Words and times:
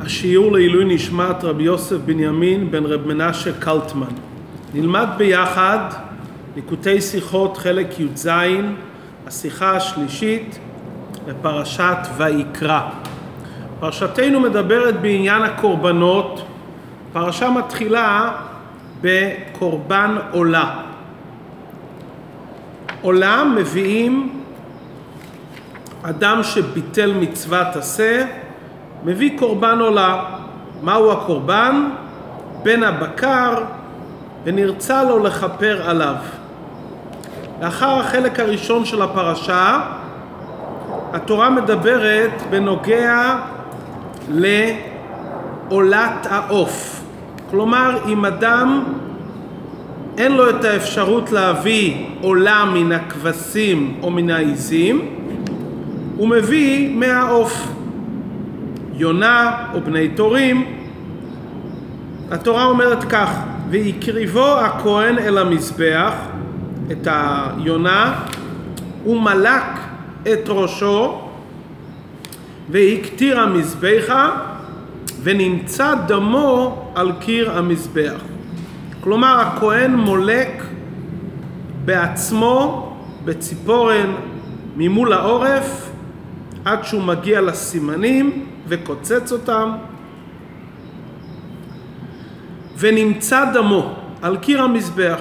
השיעור 0.00 0.52
לעילוי 0.52 0.84
נשמת 0.94 1.44
רבי 1.44 1.62
יוסף 1.62 1.96
בנימין 1.96 2.70
בן 2.70 2.86
רב 2.86 3.06
מנשה 3.06 3.52
קלטמן. 3.60 4.06
נלמד 4.74 5.06
ביחד 5.16 5.78
ליקוטי 6.56 7.00
שיחות 7.00 7.56
חלק 7.56 8.00
י"ז, 8.00 8.28
השיחה 9.26 9.76
השלישית 9.76 10.58
בפרשת 11.26 11.96
ויקרא. 12.16 12.80
פרשתנו 13.80 14.40
מדברת 14.40 15.00
בעניין 15.00 15.42
הקורבנות, 15.42 16.46
פרשה 17.12 17.50
מתחילה 17.50 18.32
בקורבן 19.00 20.16
עולה. 20.30 20.74
עולה 23.02 23.44
מביאים 23.44 24.40
אדם 26.02 26.42
שביטל 26.42 27.14
מצוות 27.20 27.76
עשה, 27.76 28.26
מביא 29.06 29.38
קורבן 29.38 29.78
עולה. 29.80 30.24
מהו 30.82 31.12
הקורבן? 31.12 31.88
בן 32.62 32.82
הבקר, 32.82 33.54
ונרצה 34.44 35.04
לו 35.04 35.18
לכפר 35.18 35.90
עליו. 35.90 36.14
לאחר 37.62 37.98
החלק 38.00 38.40
הראשון 38.40 38.84
של 38.84 39.02
הפרשה, 39.02 39.80
התורה 41.12 41.50
מדברת 41.50 42.42
בנוגע 42.50 43.36
לעולת 44.28 46.26
העוף. 46.30 47.00
כלומר, 47.50 47.98
אם 48.08 48.24
אדם 48.24 48.84
אין 50.18 50.32
לו 50.32 50.50
את 50.50 50.64
האפשרות 50.64 51.32
להביא 51.32 52.06
עולה 52.22 52.64
מן 52.64 52.92
הכבשים 52.92 54.00
או 54.02 54.10
מן 54.10 54.30
העיזים, 54.30 55.00
הוא 56.16 56.28
מביא 56.28 56.96
מהעוף. 56.96 57.75
יונה 58.96 59.66
או 59.74 59.80
בני 59.80 60.08
תורים. 60.08 60.64
התורה 62.30 62.64
אומרת 62.64 63.04
כך, 63.04 63.30
והקריבו 63.70 64.58
הכהן 64.58 65.18
אל 65.18 65.38
המזבח, 65.38 66.12
את 66.92 67.08
היונה, 67.10 68.20
ומלק 69.06 69.62
את 70.22 70.48
ראשו, 70.48 71.20
והקטיר 72.70 73.40
המזבחה, 73.40 74.30
ונמצא 75.22 75.94
דמו 76.06 76.84
על 76.94 77.12
קיר 77.20 77.58
המזבח. 77.58 78.20
כלומר, 79.00 79.40
הכהן 79.40 79.94
מולק 79.94 80.64
בעצמו, 81.84 82.82
בציפורן, 83.24 84.12
ממול 84.76 85.12
העורף, 85.12 85.90
עד 86.64 86.84
שהוא 86.84 87.02
מגיע 87.02 87.40
לסימנים 87.40 88.45
וקוצץ 88.68 89.32
אותם, 89.32 89.72
ונמצא 92.78 93.44
דמו 93.52 93.94
על 94.22 94.36
קיר 94.36 94.62
המזבח. 94.62 95.20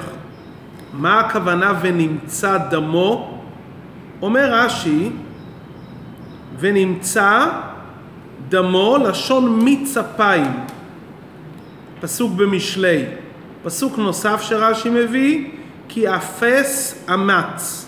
מה 0.93 1.19
הכוונה 1.19 1.73
ונמצא 1.81 2.57
דמו? 2.57 3.39
אומר 4.21 4.53
רש"י, 4.53 5.09
ונמצא 6.59 7.45
דמו 8.49 8.97
לשון 8.97 9.59
מיץ 9.59 9.97
אפיים, 9.97 10.51
פסוק 12.01 12.31
במשלי. 12.31 13.05
פסוק 13.63 13.97
נוסף 13.97 14.41
שרש"י 14.41 14.89
מביא, 14.89 15.47
כי 15.89 16.15
אפס 16.15 17.03
אמץ. 17.13 17.85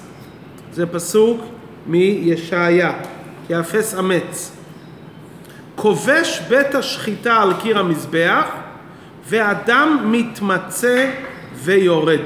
זה 0.73 0.85
פסוק 0.85 1.41
מישעיה, 1.87 2.93
כי 3.47 3.59
אפס 3.59 3.99
אמץ. 3.99 4.56
כובש 5.77 6.41
בית 6.49 6.75
השחיטה 6.75 7.41
על 7.41 7.53
קיר 7.53 7.79
המזבח, 7.79 8.45
ואדם 9.29 9.99
מתמצא 10.05 11.11
ויורד. 11.55 12.21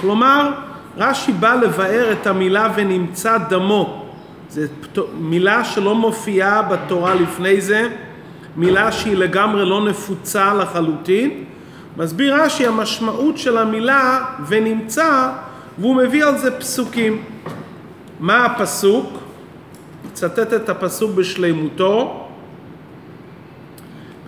כלומר, 0.00 0.52
רש"י 0.96 1.32
בא 1.32 1.54
לבאר 1.54 2.12
את 2.12 2.26
המילה 2.26 2.68
ונמצא 2.74 3.38
דמו. 3.38 4.06
זו 4.50 4.62
מילה 5.18 5.64
שלא 5.64 5.94
מופיעה 5.94 6.62
בתורה 6.62 7.14
לפני 7.14 7.60
זה, 7.60 7.88
מילה 8.56 8.92
שהיא 8.92 9.16
לגמרי 9.16 9.66
לא 9.66 9.84
נפוצה 9.84 10.54
לחלוטין. 10.54 11.44
מסביר 11.96 12.42
רש"י 12.42 12.66
המשמעות 12.66 13.38
של 13.38 13.58
המילה 13.58 14.24
ונמצא, 14.48 15.30
והוא 15.78 15.96
מביא 15.96 16.24
על 16.24 16.38
זה 16.38 16.58
פסוקים. 16.58 17.22
מה 18.20 18.44
הפסוק? 18.44 19.18
מצטט 20.06 20.54
את 20.54 20.68
הפסוק 20.68 21.10
בשלימותו. 21.14 22.27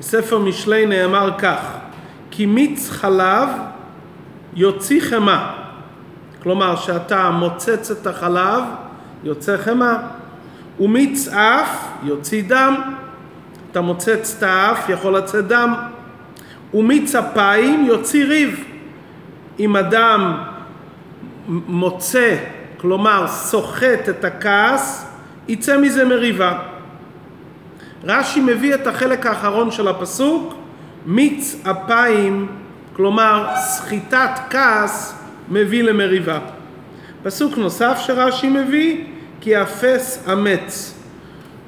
בספר 0.00 0.38
משלי 0.38 0.86
נאמר 0.86 1.30
כך: 1.38 1.60
כי 2.30 2.46
מיץ 2.46 2.90
חלב 2.90 3.48
יוציא 4.54 5.00
חמה. 5.00 5.52
כלומר, 6.42 6.76
שאתה 6.76 7.30
מוצץ 7.30 7.90
את 7.90 8.06
החלב, 8.06 8.62
יוצא 9.24 9.56
חמה. 9.56 9.98
ומיץ 10.80 11.28
אף 11.28 11.88
יוציא 12.02 12.42
דם. 12.48 12.74
אתה 13.70 13.80
מוצץ 13.80 14.34
את 14.38 14.42
האף, 14.42 14.88
יכול 14.88 15.16
לצאת 15.16 15.46
דם. 15.46 15.74
ומיץ 16.74 17.14
אפיים 17.14 17.84
יוציא 17.84 18.26
ריב. 18.26 18.64
אם 19.58 19.76
אדם 19.76 20.42
מוצא, 21.48 22.36
כלומר 22.76 23.26
סוחט 23.28 24.08
את 24.08 24.24
הכעס, 24.24 25.06
יצא 25.48 25.78
מזה 25.78 26.04
מריבה. 26.04 26.69
רש"י 28.04 28.40
מביא 28.40 28.74
את 28.74 28.86
החלק 28.86 29.26
האחרון 29.26 29.70
של 29.70 29.88
הפסוק, 29.88 30.54
מיץ 31.06 31.56
אפיים, 31.70 32.46
כלומר 32.92 33.48
סחיטת 33.56 34.30
כעס, 34.50 35.14
מביא 35.48 35.82
למריבה. 35.82 36.38
פסוק 37.22 37.58
נוסף 37.58 37.98
שרש"י 37.98 38.48
מביא, 38.48 39.04
כי 39.40 39.62
אפס 39.62 40.28
אמץ. 40.32 40.94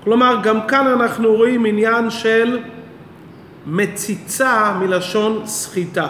כלומר, 0.05 0.37
גם 0.43 0.67
כאן 0.69 0.87
אנחנו 0.87 1.35
רואים 1.35 1.65
עניין 1.65 2.11
של 2.11 2.59
מציצה 3.67 4.73
מלשון 4.81 5.43
סחיטה. 5.47 6.07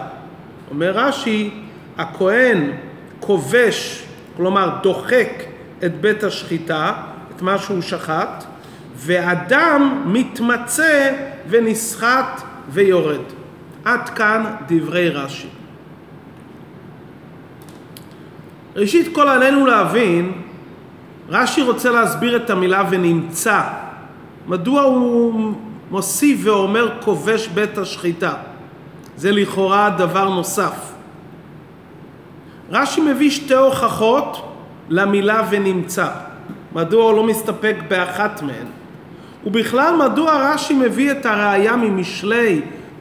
אומר 0.70 0.90
רש"י, 0.90 1.50
הכהן 1.98 2.70
כובש, 3.20 4.04
כלומר 4.36 4.70
דוחק 4.82 5.28
את 5.84 6.00
בית 6.00 6.24
השחיטה, 6.24 6.92
את 7.36 7.42
מה 7.42 7.58
שהוא 7.58 7.82
שחט, 7.82 8.44
ואדם 9.04 10.02
מתמצא 10.06 11.12
ונסחט 11.48 12.42
ויורד. 12.68 13.20
עד 13.84 14.08
כאן 14.08 14.44
דברי 14.68 15.08
רש"י. 15.08 15.48
ראשית 18.76 19.14
כל 19.14 19.28
עלינו 19.28 19.66
להבין, 19.66 20.32
רש"י 21.28 21.62
רוצה 21.62 21.90
להסביר 21.90 22.36
את 22.36 22.50
המילה 22.50 22.84
ונמצא. 22.90 23.60
מדוע 24.46 24.82
הוא 24.82 25.54
מוסיף 25.90 26.40
ואומר 26.42 27.00
כובש 27.00 27.48
בית 27.48 27.78
השחיטה? 27.78 28.34
זה 29.16 29.32
לכאורה 29.32 29.90
דבר 29.90 30.28
נוסף. 30.28 30.92
רש"י 32.70 33.00
מביא 33.00 33.30
שתי 33.30 33.54
הוכחות 33.54 34.54
למילה 34.88 35.42
ונמצא. 35.50 36.08
מדוע 36.72 37.04
הוא 37.04 37.14
לא 37.16 37.24
מסתפק 37.24 37.76
באחת 37.88 38.42
מהן? 38.42 38.81
ובכלל 39.46 39.96
מדוע 39.96 40.52
רש"י 40.52 40.74
מביא 40.74 41.10
את 41.10 41.26
הראייה 41.26 41.76
ממשלי 41.76 42.60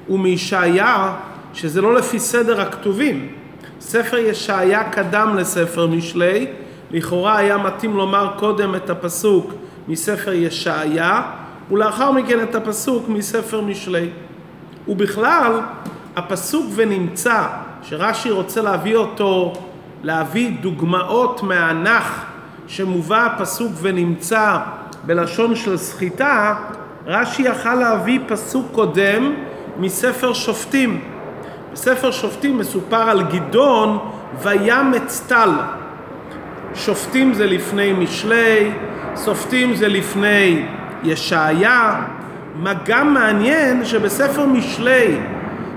ומישעיה 0.10 1.14
שזה 1.54 1.82
לא 1.82 1.96
לפי 1.96 2.20
סדר 2.20 2.62
הכתובים. 2.62 3.28
ספר 3.82 4.18
ישעיה 4.18 4.90
קדם 4.90 5.36
לספר 5.38 5.88
משלי, 5.88 6.48
לכאורה 6.92 7.38
היה 7.38 7.58
מתאים 7.58 7.98
לומר 7.98 8.32
קודם 8.40 8.76
את 8.76 8.90
הפסוק 8.90 9.54
מספר 9.88 10.34
ישעיה 10.34 11.22
ולאחר 11.72 12.12
מכן 12.12 12.44
את 12.44 12.56
הפסוק 12.56 13.10
מספר 13.10 13.62
משלי. 13.62 14.10
ובכלל 14.88 15.60
הפסוק 16.16 16.66
ונמצא 16.76 17.44
שרש"י 17.84 18.32
רוצה 18.32 18.62
להביא 18.62 18.96
אותו, 18.96 19.54
להביא 20.04 20.52
דוגמאות 20.62 21.44
מהנח 21.44 22.26
שמובא 22.68 23.26
הפסוק 23.26 23.72
ונמצא 23.82 24.58
בלשון 25.06 25.56
של 25.56 25.78
סחיטה, 25.78 26.56
רש"י 27.08 27.42
יכל 27.44 27.76
להביא 27.76 28.20
פסוק 28.28 28.66
קודם 28.72 29.34
מספר 29.80 30.34
שופטים. 30.34 31.02
בספר 31.74 32.12
שופטים 32.12 32.58
מסופר 32.58 33.10
על 33.10 33.24
גדעון 33.24 33.98
וימץ 34.42 35.26
טל. 35.28 35.50
שופטים 36.76 37.34
זה 37.34 37.46
לפני 37.46 37.94
משלי, 37.94 38.72
שופטים 39.26 39.76
זה 39.76 39.88
לפני 39.88 40.66
ישעיה. 41.04 42.02
מה 42.56 42.74
גם 42.86 43.14
מעניין 43.14 43.86
שבספר 43.86 44.46
משלי, 44.46 45.18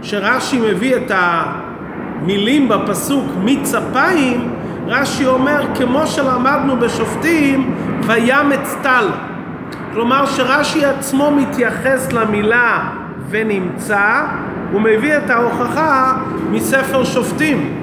שרש"י 0.03 0.59
מביא 0.61 0.97
את 0.97 1.11
המילים 1.15 2.69
בפסוק 2.69 3.25
מיץ 3.39 3.75
אפיים, 3.75 4.54
רש"י 4.87 5.27
אומר 5.27 5.65
כמו 5.75 6.07
שלמדנו 6.07 6.77
בשופטים 6.77 7.75
וימץ 8.07 8.75
טל. 8.83 9.07
כלומר 9.93 10.27
שרש"י 10.27 10.85
עצמו 10.85 11.31
מתייחס 11.31 12.13
למילה 12.13 12.91
ונמצא, 13.31 14.27
הוא 14.73 14.81
מביא 14.81 15.17
את 15.17 15.31
ההוכחה 15.31 16.17
מספר 16.51 17.05
שופטים. 17.05 17.75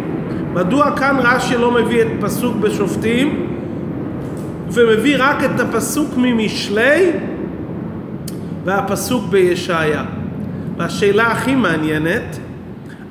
מדוע 0.53 0.97
כאן 0.97 1.15
רש"י 1.19 1.57
לא 1.57 1.71
מביא 1.71 2.01
את 2.01 2.07
פסוק 2.21 2.55
בשופטים 2.55 3.47
ומביא 4.71 5.15
רק 5.19 5.43
את 5.43 5.59
הפסוק 5.59 6.09
ממשלי 6.17 7.11
והפסוק 8.65 9.23
בישעיה? 9.29 10.03
והשאלה 10.77 11.31
הכי 11.31 11.55
מעניינת, 11.55 12.37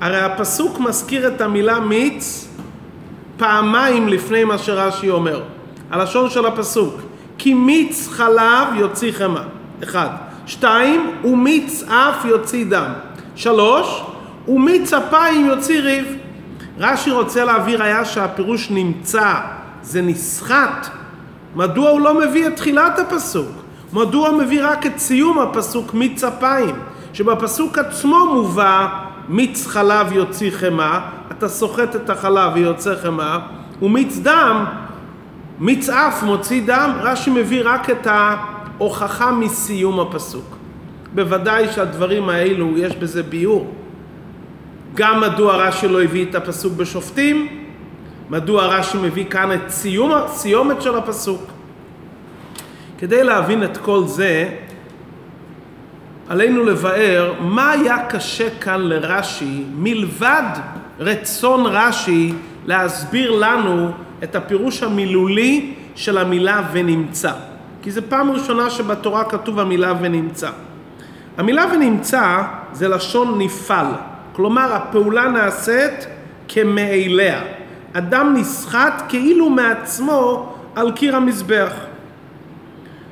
הרי 0.01 0.21
הפסוק 0.21 0.81
מזכיר 0.81 1.29
את 1.29 1.41
המילה 1.41 1.81
מיץ 1.81 2.50
פעמיים 3.41 4.09
לפני 4.09 4.45
מה 4.45 4.59
שרש"י 4.59 5.11
אומר. 5.11 5.43
הלשון 5.91 6.31
של 6.31 6.47
הפסוק, 6.47 6.95
כי 7.39 7.55
מיץ 7.55 8.09
חלב 8.09 8.69
יוציא 8.75 9.13
חמא, 9.13 9.41
אחד. 9.83 10.09
שתיים, 10.47 11.11
ומיץ 11.25 11.83
אף 11.83 12.25
יוציא 12.25 12.65
דם. 12.69 12.93
שלוש, 13.37 14.03
ומיץ 14.49 14.93
אפיים 14.93 15.47
יוציא 15.47 15.81
ריב. 15.81 16.07
רש"י 16.79 17.11
רוצה 17.11 17.45
להביא 17.45 17.77
ראיה 17.77 18.05
שהפירוש 18.05 18.71
נמצא, 18.71 19.35
זה 19.83 20.03
נסחט. 20.03 20.87
מדוע 21.57 21.91
הוא 21.91 22.01
לא 22.01 22.21
מביא 22.21 22.47
את 22.47 22.57
תחילת 22.57 22.99
הפסוק? 22.99 23.51
מדוע 23.93 24.29
הוא 24.29 24.39
מביא 24.39 24.67
רק 24.67 24.87
את 24.87 24.99
סיום 24.99 25.39
הפסוק 25.39 25.95
מיץ 25.95 26.25
אפיים? 26.25 26.75
שבפסוק 27.13 27.79
עצמו 27.79 28.35
מובא 28.35 28.89
מיץ 29.29 29.67
חלב 29.67 30.13
יוציא 30.13 30.51
חמא, 30.51 30.99
אתה 31.41 31.49
סוחט 31.49 31.97
את 31.97 32.11
החלב 32.11 32.53
ויוצא 32.55 32.95
חמא, 33.03 33.39
ומיץ 33.83 34.19
דם, 34.23 34.65
מיץ 35.59 35.89
אף 35.89 36.23
מוציא 36.23 36.63
דם, 36.67 36.91
רש"י 37.01 37.31
מביא 37.31 37.63
רק 37.65 37.91
את 37.91 38.07
ההוכחה 38.07 39.33
מסיום 39.33 40.01
הפסוק. 40.01 40.57
בוודאי 41.15 41.73
שהדברים 41.73 42.29
האלו 42.29 42.79
יש 42.79 42.97
בזה 42.97 43.23
ביור. 43.23 43.75
גם 44.95 45.21
מדוע 45.21 45.57
רש"י 45.57 45.89
לא 45.89 46.03
הביא 46.03 46.27
את 46.31 46.35
הפסוק 46.35 46.73
בשופטים, 46.73 47.49
מדוע 48.31 48.67
רש"י 48.67 48.99
מביא 49.03 49.25
כאן 49.25 49.53
את 49.53 49.71
סיום, 49.71 50.13
סיומת 50.29 50.83
של 50.83 50.97
הפסוק. 50.97 51.43
כדי 52.99 53.25
להבין 53.25 53.65
את 53.65 53.77
כל 53.77 54.07
זה, 54.07 54.49
עלינו 56.31 56.65
לבאר 56.65 57.33
מה 57.41 57.71
היה 57.71 58.07
קשה 58.07 58.49
כאן 58.61 58.81
לרש"י 58.81 59.65
מלבד 59.75 60.43
רצון 60.99 61.67
רש"י 61.67 62.33
להסביר 62.67 63.31
לנו 63.31 63.91
את 64.23 64.37
הפירוש 64.37 64.83
המילולי 64.83 65.75
של 65.95 66.19
המילה 66.19 66.63
ונמצא. 66.73 67.33
כי 67.83 67.91
זו 67.91 68.01
פעם 68.09 68.31
ראשונה 68.31 68.71
שבתורה 68.71 69.25
כתוב 69.25 69.61
המילה 69.61 69.93
ונמצא. 70.01 70.51
המילה 71.39 71.65
ונמצא 71.73 72.43
זה 72.73 72.89
לשון 72.89 73.39
נפעל, 73.39 73.87
כלומר 74.33 74.75
הפעולה 74.75 75.29
נעשית 75.29 76.07
כמאליה. 76.49 77.43
אדם 77.93 78.35
נסחט 78.37 79.03
כאילו 79.09 79.51
מעצמו 79.51 80.53
על 80.75 80.93
קיר 80.93 81.17
המזבח. 81.17 81.73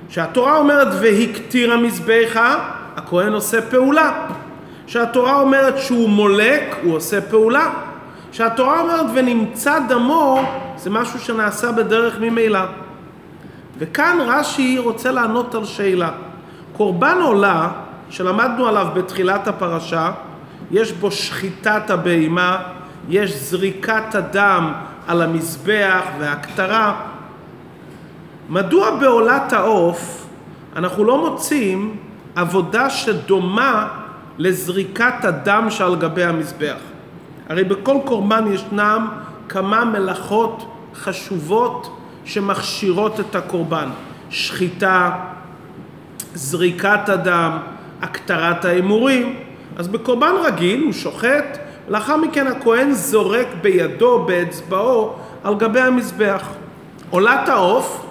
כשהתורה 0.09 0.57
אומרת 0.57 0.89
והקטיר 1.01 1.73
המזבחה, 1.73 2.78
הכהן 3.09 3.33
עושה 3.33 3.63
פעולה. 3.63 4.27
כשהתורה 4.87 5.41
אומרת 5.41 5.79
שהוא 5.79 6.09
מולק, 6.09 6.77
הוא 6.83 6.97
עושה 6.97 7.21
פעולה. 7.21 7.71
כשהתורה 8.33 8.81
אומרת 8.81 9.07
ונמצא 9.15 9.79
דמו, 9.89 10.43
זה 10.77 10.91
משהו 10.91 11.19
שנעשה 11.21 11.73
בדרך 11.73 12.21
ממילא. 12.21 12.61
וכאן 13.79 14.19
רש"י 14.21 14.79
רוצה 14.79 15.13
לענות 15.13 15.55
על 15.55 15.65
שאלה. 15.65 16.11
קורבן 16.77 17.19
עולה, 17.23 17.69
שלמדנו 18.11 18.69
עליו 18.69 18.87
בתחילת 18.95 19.49
הפרשה, 19.49 20.11
יש 20.71 20.93
בו 20.93 21.11
שחיטת 21.11 21.91
הבהמה, 21.91 22.59
יש 23.09 23.33
זריקת 23.33 24.15
הדם 24.15 24.73
על 25.07 25.23
המזבח 25.23 26.03
והכתרה. 26.19 27.01
מדוע 28.49 28.91
בעולת 28.91 29.53
העוף 29.53 30.27
אנחנו 30.77 31.05
לא 31.05 31.31
מוצאים 31.31 31.97
עבודה 32.39 32.91
שדומה 32.91 33.89
לזריקת 34.39 35.25
הדם 35.25 35.67
שעל 35.71 35.97
גבי 35.97 36.25
המזבח? 36.25 36.77
הרי 37.49 37.65
בכל 37.65 37.97
קורבן 38.05 38.53
ישנם 38.53 39.09
כמה 39.49 39.85
מלאכות 39.85 40.67
חשובות 40.95 41.99
שמכשירות 42.25 43.21
את 43.21 43.35
הקורבן. 43.35 43.89
שחיטה, 44.31 45.11
זריקת 46.35 47.09
הדם, 47.09 47.59
הקטרת 48.03 48.65
ההימורים. 48.65 49.37
אז 49.77 49.89
בקורבן 49.89 50.33
רגיל 50.43 50.83
הוא 50.85 50.93
שוחט, 50.93 51.59
לאחר 51.89 52.17
מכן 52.17 52.47
הכהן 52.47 52.93
זורק 52.93 53.47
בידו, 53.63 54.25
באצבעו, 54.27 55.15
על 55.45 55.55
גבי 55.55 55.81
המזבח. 55.81 56.49
עולת 57.11 57.49
העוף, 57.49 58.07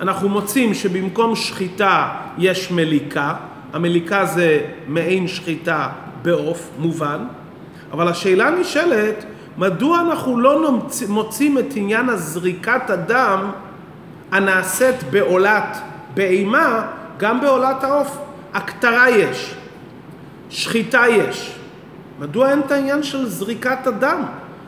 אנחנו 0.00 0.28
מוצאים 0.28 0.74
שבמקום 0.74 1.36
שחיטה 1.36 2.08
יש 2.38 2.70
מליקה, 2.70 3.34
המליקה 3.72 4.26
זה 4.26 4.60
מעין 4.86 5.28
שחיטה 5.28 5.88
בעוף, 6.22 6.70
מובן, 6.78 7.24
אבל 7.92 8.08
השאלה 8.08 8.50
נשאלת, 8.50 9.24
מדוע 9.58 10.00
אנחנו 10.00 10.40
לא 10.40 10.78
מוצאים 11.08 11.58
את 11.58 11.66
עניין 11.74 12.08
הזריקת 12.08 12.90
הדם 12.90 13.50
הנעשית 14.32 14.96
בעולת 15.10 15.78
באימה 16.14 16.86
גם 17.18 17.40
בעולת 17.40 17.84
העוף? 17.84 18.18
הכתרה 18.54 19.10
יש, 19.10 19.54
שחיטה 20.50 21.02
יש. 21.08 21.56
מדוע 22.20 22.50
אין 22.50 22.60
את 22.60 22.72
העניין 22.72 23.02
של 23.02 23.26
זריקת 23.26 23.86
הדם? 23.86 24.22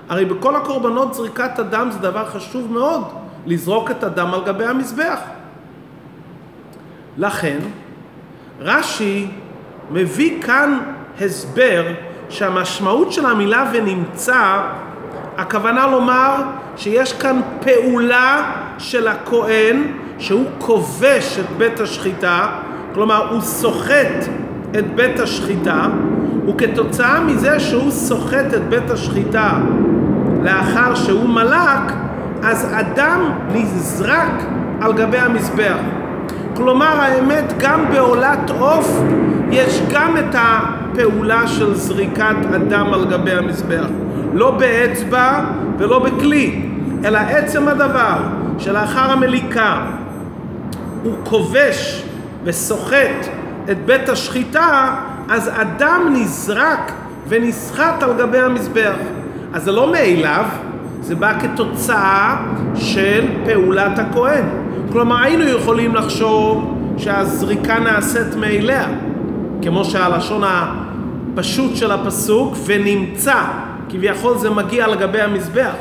הרי 0.08 0.24
בכל 0.24 0.56
הקורבנות 0.56 1.14
זריקת 1.14 1.58
הדם 1.58 1.88
זה 1.92 1.98
דבר 1.98 2.26
חשוב 2.26 2.72
מאוד, 2.72 3.04
לזרוק 3.46 3.90
את 3.90 4.04
הדם 4.04 4.34
על 4.34 4.40
גבי 4.44 4.64
המזבח. 4.64 5.18
לכן, 7.18 7.58
רש"י 8.60 9.26
מביא 9.90 10.42
כאן 10.42 10.78
הסבר 11.20 11.84
שהמשמעות 12.28 13.12
של 13.12 13.26
המילה 13.26 13.70
ונמצא, 13.72 14.60
הכוונה 15.38 15.86
לומר 15.86 16.34
שיש 16.76 17.12
כאן 17.12 17.40
פעולה 17.60 18.52
של 18.78 19.08
הכהן 19.08 19.82
שהוא 20.18 20.44
כובש 20.58 21.38
את 21.40 21.56
בית 21.58 21.80
השחיטה, 21.80 22.46
כלומר 22.94 23.30
הוא 23.30 23.40
סוחט 23.40 24.26
את 24.78 24.94
בית 24.94 25.20
השחיטה, 25.20 25.86
וכתוצאה 26.48 27.20
מזה 27.20 27.60
שהוא 27.60 27.90
סוחט 27.90 28.54
את 28.54 28.68
בית 28.68 28.90
השחיטה 28.90 29.50
לאחר 30.42 30.94
שהוא 30.94 31.28
מלק, 31.28 31.92
אז 32.42 32.68
אדם 32.72 33.30
נזרק 33.52 34.42
על 34.80 34.92
גבי 34.92 35.18
המזבח. 35.18 36.01
כלומר 36.56 37.00
האמת 37.00 37.52
גם 37.58 37.84
בעולת 37.92 38.50
עוף 38.58 39.02
יש 39.50 39.82
גם 39.92 40.16
את 40.16 40.34
הפעולה 40.34 41.48
של 41.48 41.74
זריקת 41.74 42.36
אדם 42.54 42.94
על 42.94 43.04
גבי 43.04 43.32
המזבח. 43.32 43.86
לא 44.34 44.50
באצבע 44.50 45.44
ולא 45.78 45.98
בכלי, 45.98 46.62
אלא 47.04 47.18
עצם 47.18 47.68
הדבר 47.68 48.16
שלאחר 48.58 49.12
המליקה 49.12 49.82
הוא 51.02 51.14
כובש 51.24 52.04
וסוחט 52.44 53.26
את 53.70 53.86
בית 53.86 54.08
השחיטה, 54.08 54.94
אז 55.28 55.50
אדם 55.54 56.00
נזרק 56.12 56.92
ונסחט 57.28 58.02
על 58.02 58.12
גבי 58.18 58.38
המזבח. 58.38 58.94
אז 59.52 59.64
זה 59.64 59.72
לא 59.72 59.92
מאליו, 59.92 60.44
זה 61.00 61.14
בא 61.14 61.32
כתוצאה 61.40 62.36
של 62.74 63.26
פעולת 63.44 63.98
הכהן. 63.98 64.61
כלומר, 64.92 65.22
היינו 65.22 65.44
יכולים 65.44 65.94
לחשוב 65.94 66.78
שהזריקה 66.98 67.78
נעשית 67.78 68.34
מאליה, 68.36 68.88
כמו 69.62 69.84
שהלשון 69.84 70.42
הפשוט 70.44 71.76
של 71.76 71.90
הפסוק, 71.90 72.56
ונמצא, 72.66 73.42
כביכול 73.88 74.38
זה 74.38 74.50
מגיע 74.50 74.86
לגבי 74.86 75.20
המזבח. 75.20 75.72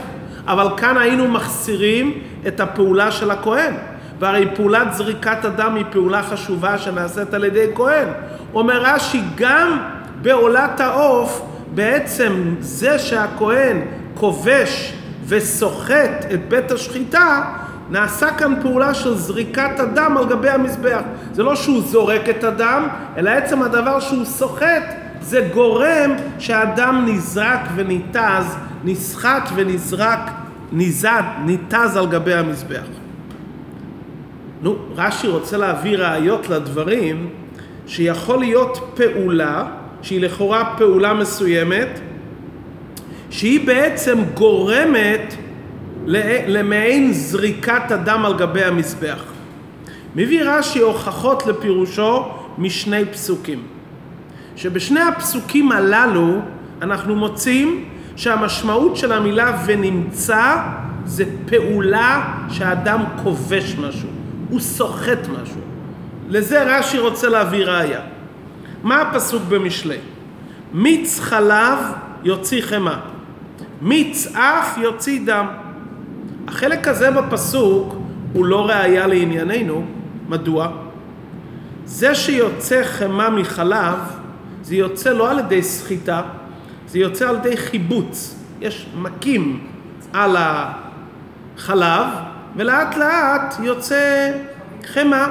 אבל 0.48 0.68
כאן 0.78 0.98
היינו 0.98 1.28
מחסירים 1.28 2.14
את 2.48 2.60
הפעולה 2.60 3.12
של 3.12 3.32
הכהן. 3.32 3.74
והרי 4.20 4.46
פעולת 4.56 4.94
זריקת 4.94 5.46
הדם 5.46 5.76
היא 5.76 5.86
פעולה 5.92 6.24
חשובה 6.24 6.78
שנעשית 6.78 7.34
על 7.34 7.44
ידי 7.44 7.66
כהן. 7.76 8.08
אומר 8.54 8.82
רש"י, 8.84 9.22
גם 9.36 9.78
בעולת 10.22 10.80
העוף, 10.80 11.42
בעצם 11.74 12.56
זה 12.60 13.00
שהכהן 13.00 13.82
כובש 14.16 14.94
וסוחט 15.28 16.26
את 16.34 16.50
בית 16.50 16.72
השחיטה, 16.72 17.44
נעשה 17.92 18.30
כאן 18.38 18.54
פעולה 18.62 18.94
של 18.94 19.16
זריקת 19.16 19.80
הדם 19.80 20.16
על 20.18 20.26
גבי 20.26 20.50
המזבח. 20.50 21.02
זה 21.34 21.44
לא 21.44 21.56
שהוא 21.56 21.82
זורק 21.82 22.30
את 22.30 22.44
הדם, 22.44 22.88
אלא 23.18 23.30
עצם 23.30 23.62
הדבר 23.62 24.00
שהוא 24.00 24.26
סוחט, 24.26 24.84
זה 25.22 25.50
גורם 25.54 26.12
שהדם 26.40 27.06
נזרק 27.08 27.60
וניתז, 27.76 28.56
נסחט 28.84 29.50
ונזרק, 29.56 30.32
ניזד, 30.72 31.24
ניתז 31.46 31.98
על 31.98 32.08
גבי 32.08 32.34
המזבח. 32.34 32.86
נו, 34.62 34.76
רש"י 34.96 35.28
רוצה 35.28 35.58
להביא 35.58 35.98
ראיות 35.98 36.50
לדברים 36.50 37.30
שיכול 37.88 38.40
להיות 38.40 38.96
פעולה, 38.96 39.64
שהיא 40.02 40.22
לכאורה 40.22 40.74
פעולה 40.78 41.14
מסוימת, 41.14 42.00
שהיא 43.30 43.68
בעצם 43.68 44.18
גורמת 44.34 45.36
למעין 46.48 47.14
זריקת 47.14 47.92
הדם 47.92 48.26
על 48.26 48.34
גבי 48.34 48.64
המזבח. 48.64 49.24
מביא 50.16 50.44
רש"י 50.44 50.80
הוכחות 50.80 51.48
לפירושו 51.48 52.26
משני 52.58 53.06
פסוקים. 53.06 53.64
שבשני 54.56 55.02
הפסוקים 55.02 55.72
הללו 55.72 56.40
אנחנו 56.82 57.16
מוצאים 57.16 57.86
שהמשמעות 58.16 58.98
של 58.98 59.12
המילה 59.12 59.62
ונמצא 59.66 60.56
זה 61.06 61.24
פעולה 61.46 62.34
שהאדם 62.50 63.04
כובש 63.24 63.76
משהו, 63.76 64.10
הוא 64.50 64.60
סוחט 64.60 65.28
משהו. 65.42 65.62
לזה 66.30 66.78
רש"י 66.78 67.00
רוצה 67.00 67.30
להביא 67.30 67.66
ראיה. 67.66 68.00
מה 68.84 69.02
הפסוק 69.02 69.42
במשלי? 69.50 69.98
מיץ 70.74 71.20
חלב 71.20 71.78
יוציא 72.24 72.62
חמאה, 72.62 72.98
מיץ 73.82 74.36
אף 74.36 74.78
יוציא 74.78 75.20
דם. 75.26 75.46
החלק 76.52 76.88
הזה 76.88 77.12
בפסוק 77.12 77.96
הוא 78.34 78.46
לא 78.46 78.66
ראיה 78.66 79.08
לענייננו, 79.08 79.86
מדוע? 80.30 80.68
זה 81.86 82.16
שיוצא 82.16 82.84
חמאה 82.84 83.30
מחלב, 83.30 83.98
זה 84.62 84.76
יוצא 84.76 85.10
לא 85.10 85.32
על 85.32 85.40
ידי 85.40 85.64
סחיטה, 85.64 86.22
זה 86.88 87.00
יוצא 87.00 87.30
על 87.30 87.36
ידי 87.36 87.58
חיבוץ. 87.58 88.36
יש 88.62 88.88
מכים 88.96 89.68
על 90.14 90.36
החלב, 90.40 92.08
ולאט 92.56 92.98
לאט 92.98 93.56
יוצא 93.64 94.32
חמאה. 94.86 95.28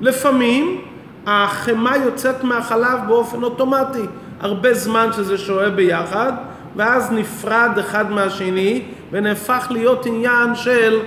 לפעמים 0.00 0.80
החמאה 1.26 1.96
יוצאת 1.96 2.44
מהחלב 2.44 2.98
באופן 3.08 3.42
אוטומטי, 3.42 4.06
הרבה 4.40 4.74
זמן 4.74 5.08
שזה 5.12 5.38
שוהה 5.38 5.70
ביחד, 5.70 6.32
ואז 6.76 7.12
נפרד 7.12 7.78
אחד 7.78 8.10
מהשני 8.10 8.82
ונהפך 9.14 9.66
להיות 9.70 10.06
עניין 10.06 10.54
של 10.54 11.00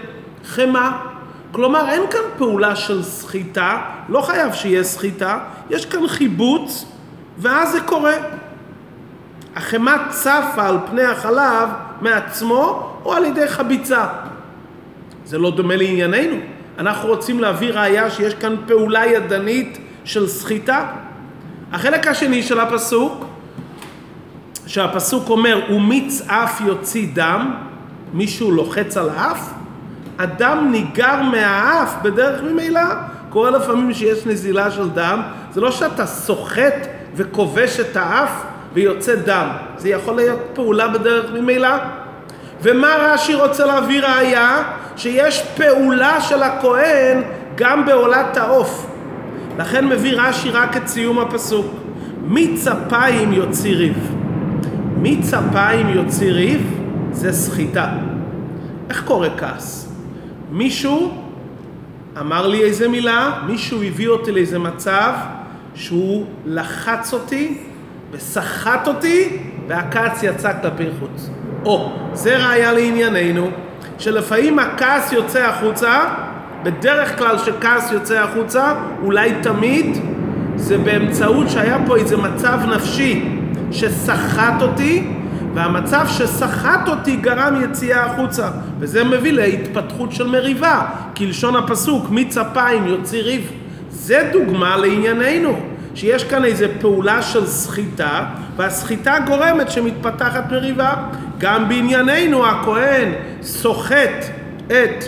חמאה. 0.45 0.91
כלומר, 1.51 1.89
אין 1.89 2.01
כאן 2.11 2.19
פעולה 2.37 2.75
של 2.75 3.03
סחיטה, 3.03 3.81
לא 4.09 4.21
חייב 4.21 4.53
שיהיה 4.53 4.83
סחיטה, 4.83 5.39
יש 5.69 5.85
כאן 5.85 6.07
חיבוץ, 6.07 6.85
ואז 7.37 7.71
זה 7.71 7.81
קורה. 7.81 8.15
החמאה 9.55 10.09
צפה 10.09 10.67
על 10.67 10.77
פני 10.89 11.03
החלב 11.03 11.69
מעצמו 12.01 12.93
או 13.05 13.13
על 13.13 13.25
ידי 13.25 13.47
חביצה. 13.47 14.05
זה 15.25 15.37
לא 15.37 15.51
דומה 15.51 15.75
לענייננו. 15.75 16.35
אנחנו 16.79 17.09
רוצים 17.09 17.39
להביא 17.39 17.71
ראייה 17.71 18.09
שיש 18.09 18.33
כאן 18.33 18.55
פעולה 18.67 19.05
ידנית 19.05 19.77
של 20.03 20.27
סחיטה. 20.27 20.85
החלק 21.71 22.07
השני 22.07 22.43
של 22.43 22.59
הפסוק, 22.59 23.25
שהפסוק 24.67 25.29
אומר, 25.29 25.61
ומיץ 25.71 26.21
אף 26.27 26.61
יוציא 26.61 27.07
דם, 27.13 27.66
מישהו 28.13 28.51
לוחץ 28.51 28.97
על 28.97 29.09
האף, 29.09 29.49
הדם 30.19 30.67
ניגר 30.71 31.21
מהאף 31.21 31.93
בדרך 32.03 32.43
ממילא. 32.43 32.81
קורה 33.29 33.49
לפעמים 33.51 33.93
שיש 33.93 34.25
נזילה 34.25 34.71
של 34.71 34.89
דם, 34.89 35.21
זה 35.53 35.61
לא 35.61 35.71
שאתה 35.71 36.05
סוחט 36.05 36.87
וכובש 37.15 37.79
את 37.79 37.97
האף 37.97 38.43
ויוצא 38.73 39.15
דם, 39.15 39.47
זה 39.77 39.89
יכול 39.89 40.15
להיות 40.15 40.39
פעולה 40.53 40.87
בדרך 40.87 41.31
ממילא. 41.33 41.75
ומה 42.61 42.95
רש"י 42.99 43.35
רוצה 43.35 43.65
להביא 43.65 44.01
ראייה? 44.01 44.63
שיש 44.95 45.43
פעולה 45.57 46.21
של 46.21 46.43
הכהן 46.43 47.21
גם 47.55 47.85
בעולת 47.85 48.37
העוף. 48.37 48.87
לכן 49.59 49.87
מביא 49.87 50.13
רש"י 50.15 50.49
רק 50.49 50.77
את 50.77 50.87
סיום 50.87 51.19
הפסוק. 51.19 51.65
מצפיים 52.27 53.33
יוציא 53.33 53.75
ריב. 53.75 54.15
מצפיים 55.01 55.89
יוציא 55.89 56.31
ריב 56.31 56.77
זה 57.17 57.33
סחיטה. 57.33 57.87
איך 58.89 59.03
קורה 59.03 59.29
כעס? 59.37 59.91
מישהו 60.51 61.13
אמר 62.19 62.47
לי 62.47 62.63
איזה 62.63 62.87
מילה, 62.87 63.41
מישהו 63.47 63.83
הביא 63.83 64.07
אותי 64.07 64.31
לאיזה 64.31 64.59
מצב 64.59 65.13
שהוא 65.75 66.25
לחץ 66.45 67.13
אותי 67.13 67.57
וסחט 68.11 68.87
אותי 68.87 69.37
והכעס 69.67 70.23
יצא 70.23 70.51
כלפי 70.61 70.83
חוץ. 70.99 71.29
או, 71.65 71.91
זה 72.13 72.37
ראיה 72.37 72.73
לענייננו, 72.73 73.49
שלפעמים 73.99 74.59
הכעס 74.59 75.11
יוצא 75.11 75.45
החוצה, 75.45 76.03
בדרך 76.63 77.17
כלל 77.17 77.37
שכעס 77.37 77.91
יוצא 77.91 78.19
החוצה, 78.19 78.73
אולי 79.03 79.31
תמיד, 79.41 79.97
זה 80.55 80.77
באמצעות 80.77 81.49
שהיה 81.49 81.77
פה 81.87 81.95
איזה 81.95 82.17
מצב 82.17 82.59
נפשי 82.75 83.25
שסחט 83.71 84.61
אותי, 84.61 85.07
והמצב 85.53 86.05
שסחט 86.07 86.87
אותי 86.87 87.15
גרם 87.15 87.61
יציאה 87.63 88.05
החוצה, 88.05 88.49
וזה 88.79 89.03
מביא 89.03 89.31
להתפתחות 89.31 90.11
של 90.11 90.27
מריבה, 90.27 90.85
כלשון 91.17 91.55
הפסוק, 91.55 92.05
מצפיים 92.09 92.87
יוציא 92.87 93.21
ריב. 93.21 93.51
זה 93.89 94.29
דוגמה 94.33 94.77
לענייננו. 94.77 95.59
שיש 95.97 96.23
כאן 96.23 96.45
איזו 96.45 96.65
פעולה 96.81 97.21
של 97.21 97.47
סחיטה, 97.47 98.25
והסחיטה 98.55 99.15
גורמת 99.27 99.71
שמתפתחת 99.71 100.51
מריבה. 100.51 100.93
גם 101.37 101.69
בענייננו 101.69 102.45
הכהן 102.45 103.11
סוחט 103.41 104.25
את 104.67 105.03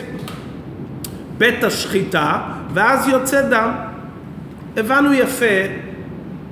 בית 1.37 1.63
השחיטה, 1.63 2.41
ואז 2.73 3.07
יוצא 3.07 3.41
דם. 3.41 3.71
הבנו 4.77 5.13
יפה 5.13 5.88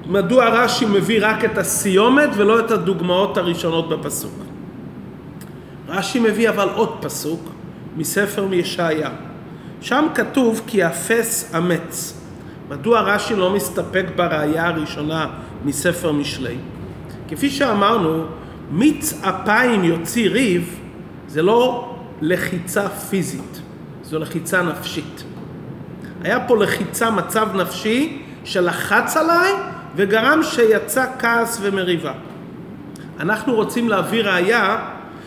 מדוע 0.07 0.49
רש"י 0.49 0.85
מביא 0.85 1.19
רק 1.21 1.45
את 1.45 1.57
הסיומת 1.57 2.29
ולא 2.35 2.59
את 2.59 2.71
הדוגמאות 2.71 3.37
הראשונות 3.37 3.89
בפסוק. 3.89 4.33
רש"י 5.87 6.19
מביא 6.19 6.49
אבל 6.49 6.69
עוד 6.75 6.97
פסוק 7.01 7.49
מספר 7.97 8.45
מישעיה. 8.45 9.09
שם 9.81 10.05
כתוב 10.15 10.61
כי 10.67 10.85
אפס 10.85 11.55
אמץ. 11.57 12.21
מדוע 12.69 13.01
רש"י 13.01 13.35
לא 13.35 13.55
מסתפק 13.55 14.05
בראייה 14.15 14.67
הראשונה 14.67 15.27
מספר 15.65 16.11
משלי? 16.11 16.57
כפי 17.27 17.49
שאמרנו, 17.49 18.25
מיץ 18.71 19.21
אפיים 19.23 19.83
יוציא 19.83 20.29
ריב 20.29 20.79
זה 21.27 21.41
לא 21.41 21.93
לחיצה 22.21 22.89
פיזית, 22.89 23.61
זו 24.03 24.19
לחיצה 24.19 24.61
נפשית. 24.61 25.23
היה 26.23 26.39
פה 26.39 26.57
לחיצה, 26.57 27.11
מצב 27.11 27.47
נפשי 27.55 28.21
שלחץ 28.43 29.17
עליי 29.17 29.53
וגרם 29.95 30.39
שיצא 30.43 31.05
כעס 31.19 31.59
ומריבה. 31.61 32.13
אנחנו 33.19 33.55
רוצים 33.55 33.89
להביא 33.89 34.23
ראייה 34.23 34.77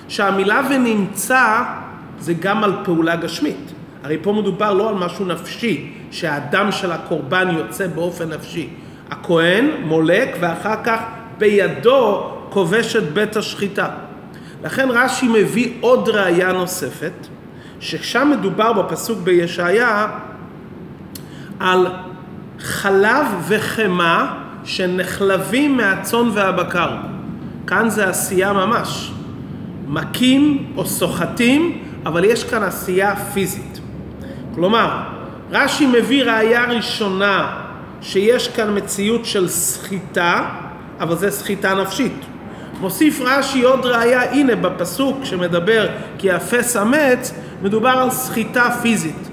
שהמילה 0.09 0.61
ונמצא 0.71 1.63
זה 2.19 2.35
גם 2.35 2.65
על 2.65 2.73
פעולה 2.85 3.17
גשמית. 3.17 3.73
הרי 4.05 4.19
פה 4.23 4.33
מדובר 4.33 4.75
לא 4.75 4.89
על 4.89 4.95
משהו 4.95 5.25
נפשי, 5.25 5.93
שהדם 6.11 6.73
של 6.73 6.93
הקורבן 6.93 7.49
יוצא 7.51 7.87
באופן 7.87 8.29
נפשי. 8.29 8.69
הכהן 9.11 9.71
מולק 9.85 10.37
ואחר 10.41 10.75
כך 10.85 11.01
בידו 11.39 12.31
כובש 12.51 12.97
את 12.97 13.13
בית 13.13 13.37
השחיטה. 13.37 13.89
לכן 14.65 14.89
רש"י 14.91 15.29
מביא 15.29 15.73
עוד 15.81 16.09
ראייה 16.09 16.53
נוספת, 16.53 17.13
ששם 17.81 18.33
מדובר 18.39 18.73
בפסוק 18.73 19.19
בישעיה 19.19 20.07
על 21.61 21.87
חלב 22.61 23.27
וחמאה 23.49 24.40
שנחלבים 24.65 25.77
מהצאן 25.77 26.29
והבקר. 26.33 26.91
כאן 27.67 27.91
זה 27.91 28.09
עשייה 28.09 28.53
ממש. 28.53 29.13
מכים 29.87 30.73
או 30.77 30.87
סוחטים, 30.87 31.79
אבל 32.07 32.25
יש 32.25 32.45
כאן 32.45 32.63
עשייה 32.63 33.17
פיזית. 33.17 33.81
כלומר, 34.55 35.03
רש"י 35.51 35.87
מביא 35.87 36.25
ראייה 36.25 36.65
ראשונה 36.65 37.57
שיש 38.03 38.49
כאן 38.49 38.77
מציאות 38.77 39.25
של 39.25 39.49
סחיטה, 39.49 40.49
אבל 41.01 41.17
זה 41.17 41.31
סחיטה 41.31 41.75
נפשית. 41.75 42.15
מוסיף 42.81 43.21
רש"י 43.25 43.63
עוד 43.63 43.87
ראייה, 43.87 44.33
הנה 44.33 44.55
בפסוק 44.55 45.19
שמדבר 45.25 45.87
כי 46.19 46.37
אפס 46.37 46.77
אמץ, 46.77 47.35
מדובר 47.63 47.89
על 47.89 48.11
סחיטה 48.11 48.71
פיזית. 48.83 49.29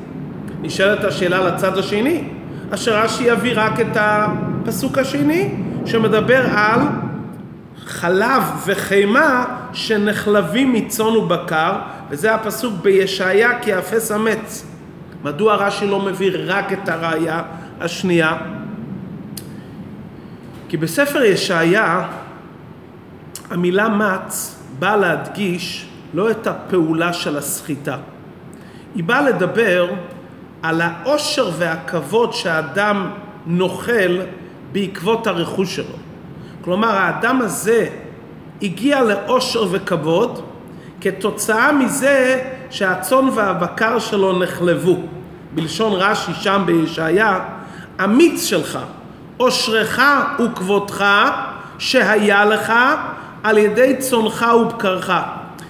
נשאלת 0.61 1.03
השאלה 1.03 1.47
לצד 1.47 1.77
השני, 1.77 2.23
אשר 2.71 3.03
רש"י 3.03 3.23
יביא 3.23 3.53
רק 3.55 3.79
את 3.79 3.97
הפסוק 4.67 4.97
השני, 4.97 5.49
שמדבר 5.85 6.45
על 6.57 6.79
חלב 7.85 8.43
וחימה 8.65 9.45
שנחלבים 9.73 10.73
מצאן 10.73 11.05
ובקר, 11.05 11.73
וזה 12.09 12.33
הפסוק 12.33 12.73
בישעיה 12.81 13.59
כי 13.59 13.77
אפס 13.77 14.11
אמץ. 14.11 14.65
מדוע 15.23 15.55
רש"י 15.55 15.87
לא 15.87 15.99
מביא 15.99 16.31
רק 16.45 16.73
את 16.73 16.89
הראייה 16.89 17.43
השנייה? 17.81 18.37
כי 20.69 20.77
בספר 20.77 21.23
ישעיה 21.23 22.07
המילה 23.49 23.89
מץ 23.89 24.59
באה 24.79 24.97
להדגיש 24.97 25.87
לא 26.13 26.31
את 26.31 26.47
הפעולה 26.47 27.13
של 27.13 27.37
הסחיטה. 27.37 27.97
היא 28.95 29.03
באה 29.03 29.21
לדבר 29.21 29.91
על 30.63 30.81
העושר 30.81 31.49
והכבוד 31.57 32.33
שהאדם 32.33 33.09
נוחל 33.45 34.21
בעקבות 34.77 35.27
הרכוש 35.27 35.75
שלו. 35.75 35.95
כלומר, 36.61 36.87
האדם 36.87 37.41
הזה 37.41 37.87
הגיע 38.61 39.03
לעושר 39.03 39.65
וכבוד 39.71 40.41
כתוצאה 41.01 41.71
מזה 41.71 42.43
שהצאן 42.69 43.29
והבקר 43.35 43.99
שלו 43.99 44.39
נחלבו. 44.39 44.97
בלשון 45.55 45.93
רש"י 45.93 46.33
שם 46.33 46.63
בישעיה, 46.65 47.39
המיץ 47.99 48.43
שלך, 48.45 48.79
עושרך 49.37 49.99
וכבודך 50.45 51.05
שהיה 51.79 52.45
לך 52.45 52.73
על 53.43 53.57
ידי 53.57 53.95
צונך 53.99 54.45
ובקרך, 54.61 55.11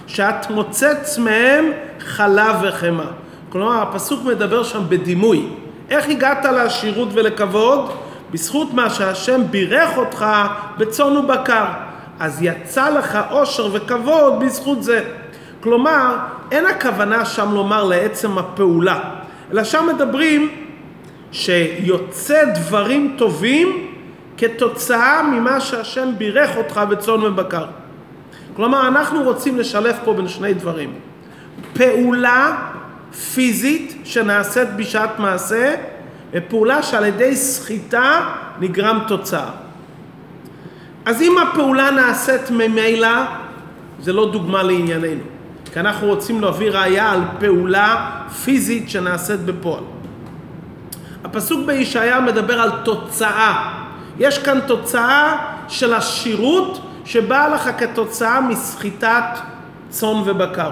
שאת 0.06 0.50
מוצץ 0.50 1.18
מהם 1.18 1.64
חלב 2.00 2.56
וחמאה. 2.62 3.06
כלומר, 3.48 3.82
הפסוק 3.82 4.24
מדבר 4.24 4.62
שם 4.62 4.82
בדימוי. 4.88 5.48
איך 5.90 6.08
הגעת 6.08 6.44
לעשירות 6.44 7.08
ולכבוד? 7.12 7.90
בזכות 8.30 8.74
מה 8.74 8.90
שהשם 8.90 9.40
בירך 9.50 9.96
אותך 9.96 10.26
בצאן 10.78 11.16
ובקר. 11.16 11.64
אז 12.20 12.42
יצא 12.42 12.90
לך 12.90 13.18
עושר 13.30 13.68
וכבוד 13.72 14.40
בזכות 14.40 14.82
זה. 14.82 15.04
כלומר, 15.60 16.16
אין 16.50 16.66
הכוונה 16.66 17.24
שם 17.24 17.54
לומר 17.54 17.84
לעצם 17.84 18.38
הפעולה, 18.38 19.00
אלא 19.52 19.64
שם 19.64 19.88
מדברים 19.94 20.48
שיוצא 21.32 22.44
דברים 22.54 23.14
טובים 23.18 23.88
כתוצאה 24.38 25.22
ממה 25.22 25.60
שהשם 25.60 26.08
בירך 26.18 26.56
אותך 26.56 26.80
בצאן 26.88 27.22
ובקר. 27.22 27.64
כלומר, 28.56 28.88
אנחנו 28.88 29.22
רוצים 29.22 29.58
לשלב 29.58 29.96
פה 30.04 30.14
בין 30.14 30.28
שני 30.28 30.54
דברים. 30.54 30.92
פעולה 31.72 32.56
פיזית 33.34 33.98
שנעשית 34.04 34.68
בשעת 34.76 35.18
מעשה, 35.18 35.74
ופעולה 36.32 36.82
שעל 36.82 37.04
ידי 37.04 37.36
סחיטה 37.36 38.20
נגרם 38.60 39.00
תוצאה. 39.06 39.50
אז 41.04 41.22
אם 41.22 41.36
הפעולה 41.38 41.90
נעשית 41.90 42.50
ממילא, 42.50 43.18
זה 44.00 44.12
לא 44.12 44.32
דוגמה 44.32 44.62
לענייננו. 44.62 45.22
כי 45.72 45.80
אנחנו 45.80 46.06
רוצים 46.06 46.40
להביא 46.40 46.70
ראייה 46.70 47.12
על 47.12 47.20
פעולה 47.40 48.10
פיזית 48.44 48.90
שנעשית 48.90 49.40
בפועל. 49.40 49.82
הפסוק 51.24 51.66
בישעיה 51.66 52.20
מדבר 52.20 52.60
על 52.60 52.70
תוצאה. 52.84 53.74
יש 54.18 54.38
כאן 54.38 54.58
תוצאה 54.66 55.36
של 55.68 55.94
השירות 55.94 56.80
שבאה 57.04 57.48
לך 57.48 57.70
כתוצאה 57.78 58.40
מסחיטת 58.40 59.24
צאן 59.88 60.22
ובקר. 60.24 60.70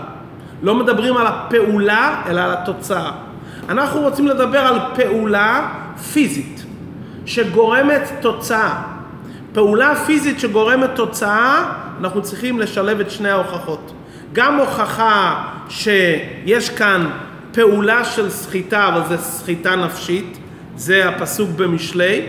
לא 0.63 0.75
מדברים 0.75 1.17
על 1.17 1.27
הפעולה, 1.27 2.23
אלא 2.29 2.41
על 2.41 2.51
התוצאה. 2.51 3.26
אנחנו 3.69 4.01
רוצים 4.01 4.29
לדבר 4.29 4.59
על 4.59 4.79
פעולה 4.95 5.69
פיזית 6.13 6.65
שגורמת 7.27 8.03
תוצאה. 8.21 8.83
פעולה 9.53 9.95
פיזית 10.07 10.41
שגורמת 10.41 10.91
תוצאה, 10.95 11.73
אנחנו 12.01 12.23
צריכים 12.23 12.59
לשלב 12.59 13.01
את 13.01 13.11
שני 13.11 13.31
ההוכחות. 13.31 13.93
גם 14.33 14.59
הוכחה 14.59 15.45
שיש 15.69 16.71
כאן 16.71 17.11
פעולה 17.53 18.05
של 18.05 18.31
סחיטה, 18.31 18.89
אבל 18.89 19.01
זה 19.09 19.19
סחיטה 19.19 19.77
נפשית, 19.77 20.39
זה 20.77 21.09
הפסוק 21.09 21.51
במשלי, 21.51 22.27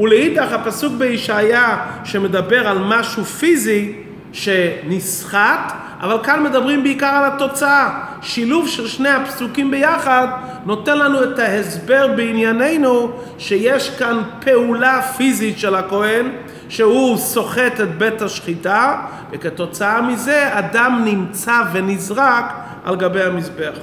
ולאידך 0.00 0.52
הפסוק 0.52 0.92
בישעיה 0.98 1.86
שמדבר 2.04 2.68
על 2.68 2.78
משהו 2.78 3.24
פיזי 3.24 3.92
שנסחט, 4.32 5.72
אבל 6.00 6.16
כאן 6.22 6.42
מדברים 6.42 6.82
בעיקר 6.82 7.06
על 7.06 7.24
התוצאה. 7.24 8.00
שילוב 8.22 8.68
של 8.68 8.88
שני 8.88 9.08
הפסוקים 9.08 9.70
ביחד 9.70 10.28
נותן 10.66 10.98
לנו 10.98 11.22
את 11.22 11.38
ההסבר 11.38 12.08
בענייננו 12.16 13.10
שיש 13.38 13.90
כאן 13.98 14.22
פעולה 14.40 15.02
פיזית 15.02 15.58
של 15.58 15.74
הכהן 15.74 16.26
שהוא 16.68 17.16
סוחט 17.16 17.80
את 17.82 17.98
בית 17.98 18.22
השחיטה 18.22 19.02
וכתוצאה 19.30 20.02
מזה 20.02 20.58
אדם 20.58 21.02
נמצא 21.04 21.62
ונזרק 21.72 22.44
על 22.84 22.96
גבי 22.96 23.22
המזבח. 23.22 23.78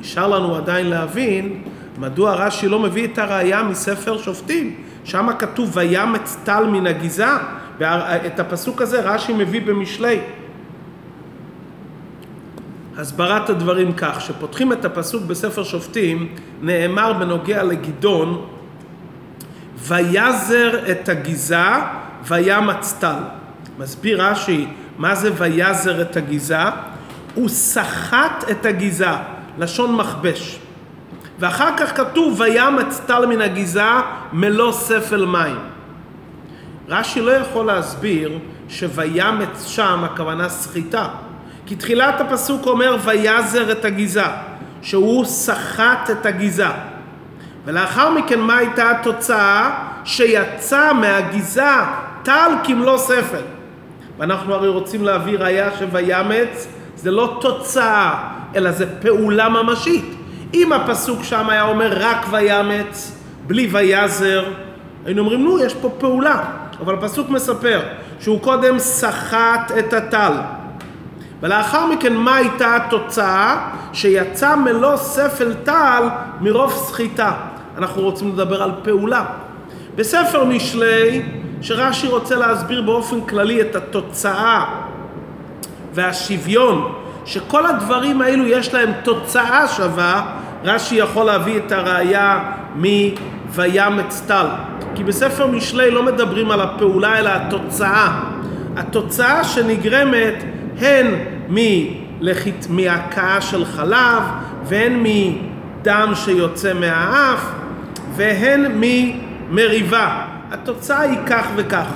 נשאר 0.00 0.28
לנו 0.28 0.56
עדיין 0.56 0.86
להבין 0.86 1.62
מדוע 1.98 2.34
רש"י 2.34 2.68
לא 2.68 2.78
מביא 2.78 3.04
את 3.04 3.18
הראייה 3.18 3.62
מספר 3.62 4.18
שופטים. 4.18 4.74
שם 5.04 5.28
כתוב 5.38 5.70
וימץ 5.74 6.36
טל 6.44 6.66
מן 6.66 6.86
הגיזה, 6.86 7.26
ואת 7.78 8.40
הפסוק 8.40 8.82
הזה 8.82 9.00
רש"י 9.00 9.32
מביא 9.32 9.62
במשלי. 9.66 10.18
הסברת 12.98 13.50
הדברים 13.50 13.92
כך, 13.92 14.20
שפותחים 14.20 14.72
את 14.72 14.84
הפסוק 14.84 15.22
בספר 15.22 15.64
שופטים, 15.64 16.34
נאמר 16.62 17.12
בנוגע 17.12 17.62
לגדעון, 17.62 18.46
ויזר 19.78 20.90
את 20.90 21.08
הגיזה 21.08 21.66
וימץ 22.28 22.96
טל. 23.00 23.18
מסביר 23.78 24.22
רש"י 24.22 24.66
מה 24.98 25.14
זה 25.14 25.30
ויזר 25.36 26.02
את 26.02 26.16
הגיזה? 26.16 26.58
הוא 27.34 27.48
סחט 27.48 28.44
את 28.50 28.66
הגיזה, 28.66 29.10
לשון 29.58 29.96
מכבש. 29.96 30.58
ואחר 31.38 31.76
כך 31.78 31.96
כתוב 31.96 32.40
וימץ 32.40 33.00
טל 33.06 33.26
מן 33.26 33.40
הגיזה 33.40 33.82
מלוא 34.32 34.72
ספל 34.72 35.24
מים. 35.24 35.58
רש"י 36.88 37.20
לא 37.20 37.30
יכול 37.30 37.66
להסביר 37.66 38.38
שוימץ 38.68 39.66
שם 39.66 40.04
הכוונה 40.04 40.48
סחיטה. 40.48 41.08
כי 41.66 41.76
תחילת 41.76 42.20
הפסוק 42.20 42.66
אומר 42.66 42.96
ויזר 43.04 43.72
את 43.72 43.84
הגיזה, 43.84 44.24
שהוא 44.82 45.24
סחט 45.24 46.10
את 46.10 46.26
הגיזה. 46.26 46.66
ולאחר 47.64 48.10
מכן 48.10 48.40
מה 48.40 48.56
הייתה 48.56 48.90
התוצאה? 48.90 49.70
שיצא 50.04 50.92
מהגיזה 50.92 51.70
טל 52.22 52.50
כמלוא 52.64 52.98
ספל. 52.98 53.42
ואנחנו 54.18 54.54
הרי 54.54 54.68
רוצים 54.68 55.04
להביא 55.04 55.38
ראייה 55.38 55.70
שוימץ 55.78 56.68
זה 56.96 57.10
לא 57.10 57.38
תוצאה, 57.40 58.30
אלא 58.56 58.70
זה 58.70 59.00
פעולה 59.00 59.48
ממשית. 59.48 60.14
אם 60.54 60.72
הפסוק 60.72 61.24
שם 61.24 61.50
היה 61.50 61.62
אומר 61.62 61.92
רק 62.00 62.26
וימץ, 62.30 63.18
בלי 63.46 63.68
ויזר, 63.72 64.44
היינו 65.04 65.20
אומרים, 65.20 65.44
נו, 65.44 65.58
יש 65.58 65.74
פה 65.74 65.90
פעולה. 65.98 66.44
אבל 66.80 66.94
הפסוק 66.94 67.30
מספר 67.30 67.80
שהוא 68.20 68.40
קודם 68.40 68.78
סחט 68.78 69.72
את 69.78 69.92
הטל. 69.92 70.32
ולאחר 71.44 71.86
מכן 71.86 72.16
מה 72.16 72.36
הייתה 72.36 72.76
התוצאה? 72.76 73.70
שיצא 73.92 74.56
מלוא 74.56 74.96
ספל 74.96 75.54
טל 75.54 76.02
מרוב 76.40 76.72
סחיטה. 76.72 77.32
אנחנו 77.78 78.02
רוצים 78.02 78.32
לדבר 78.32 78.62
על 78.62 78.70
פעולה. 78.82 79.24
בספר 79.96 80.44
משלי, 80.44 81.22
שרש"י 81.62 82.06
רוצה 82.06 82.36
להסביר 82.36 82.82
באופן 82.82 83.20
כללי 83.20 83.60
את 83.60 83.76
התוצאה 83.76 84.64
והשוויון, 85.94 86.92
שכל 87.24 87.66
הדברים 87.66 88.20
האלו 88.22 88.46
יש 88.46 88.74
להם 88.74 88.90
תוצאה 89.02 89.68
שווה, 89.68 90.22
רש"י 90.64 90.94
יכול 90.94 91.26
להביא 91.26 91.56
את 91.56 91.72
הראייה 91.72 92.52
מ"וימץ 92.76 94.22
טל". 94.26 94.46
כי 94.94 95.04
בספר 95.04 95.46
משלי 95.46 95.90
לא 95.90 96.02
מדברים 96.02 96.50
על 96.50 96.60
הפעולה 96.60 97.18
אלא 97.18 97.30
התוצאה. 97.30 98.20
התוצאה 98.76 99.44
שנגרמת 99.44 100.44
הן 100.80 101.33
מלחית, 101.48 102.66
מהכאה 102.70 103.40
של 103.40 103.64
חלב 103.64 104.22
והן 104.64 105.02
מדם 105.02 106.12
שיוצא 106.14 106.72
מהאף 106.74 107.50
והן 108.16 108.80
ממריבה. 108.80 110.24
התוצאה 110.50 111.00
היא 111.00 111.18
כך 111.26 111.46
וכך. 111.56 111.86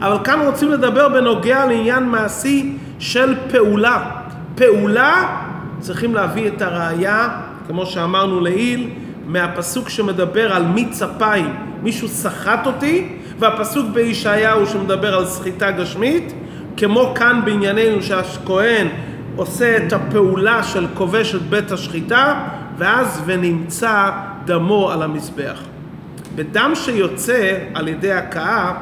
אבל 0.00 0.24
כאן 0.24 0.40
רוצים 0.44 0.70
לדבר 0.70 1.08
בנוגע 1.08 1.66
לעניין 1.66 2.04
מעשי 2.04 2.76
של 2.98 3.34
פעולה. 3.50 4.10
פעולה 4.54 5.36
צריכים 5.78 6.14
להביא 6.14 6.48
את 6.48 6.62
הראייה, 6.62 7.28
כמו 7.66 7.86
שאמרנו 7.86 8.40
לעיל, 8.40 8.90
מהפסוק 9.26 9.88
שמדבר 9.88 10.52
על 10.52 10.62
מיץ 10.62 11.02
אפיים, 11.02 11.54
מישהו 11.82 12.08
סחט 12.08 12.66
אותי, 12.66 13.08
והפסוק 13.38 13.86
בישעיהו 13.92 14.66
שמדבר 14.66 15.14
על 15.14 15.26
סחיטה 15.26 15.70
גשמית, 15.70 16.32
כמו 16.78 17.12
כאן 17.14 17.40
בענייננו 17.44 18.02
שהכהן 18.02 18.88
עושה 19.36 19.76
את 19.76 19.92
הפעולה 19.92 20.62
של 20.62 20.86
כובש 20.94 21.34
את 21.34 21.42
בית 21.42 21.72
השחיטה, 21.72 22.44
ואז 22.78 23.22
ונמצא 23.26 24.10
דמו 24.44 24.90
על 24.90 25.02
המזבח. 25.02 25.60
בדם 26.34 26.72
שיוצא 26.74 27.58
על 27.74 27.88
ידי 27.88 28.12
הכאה, 28.12 28.72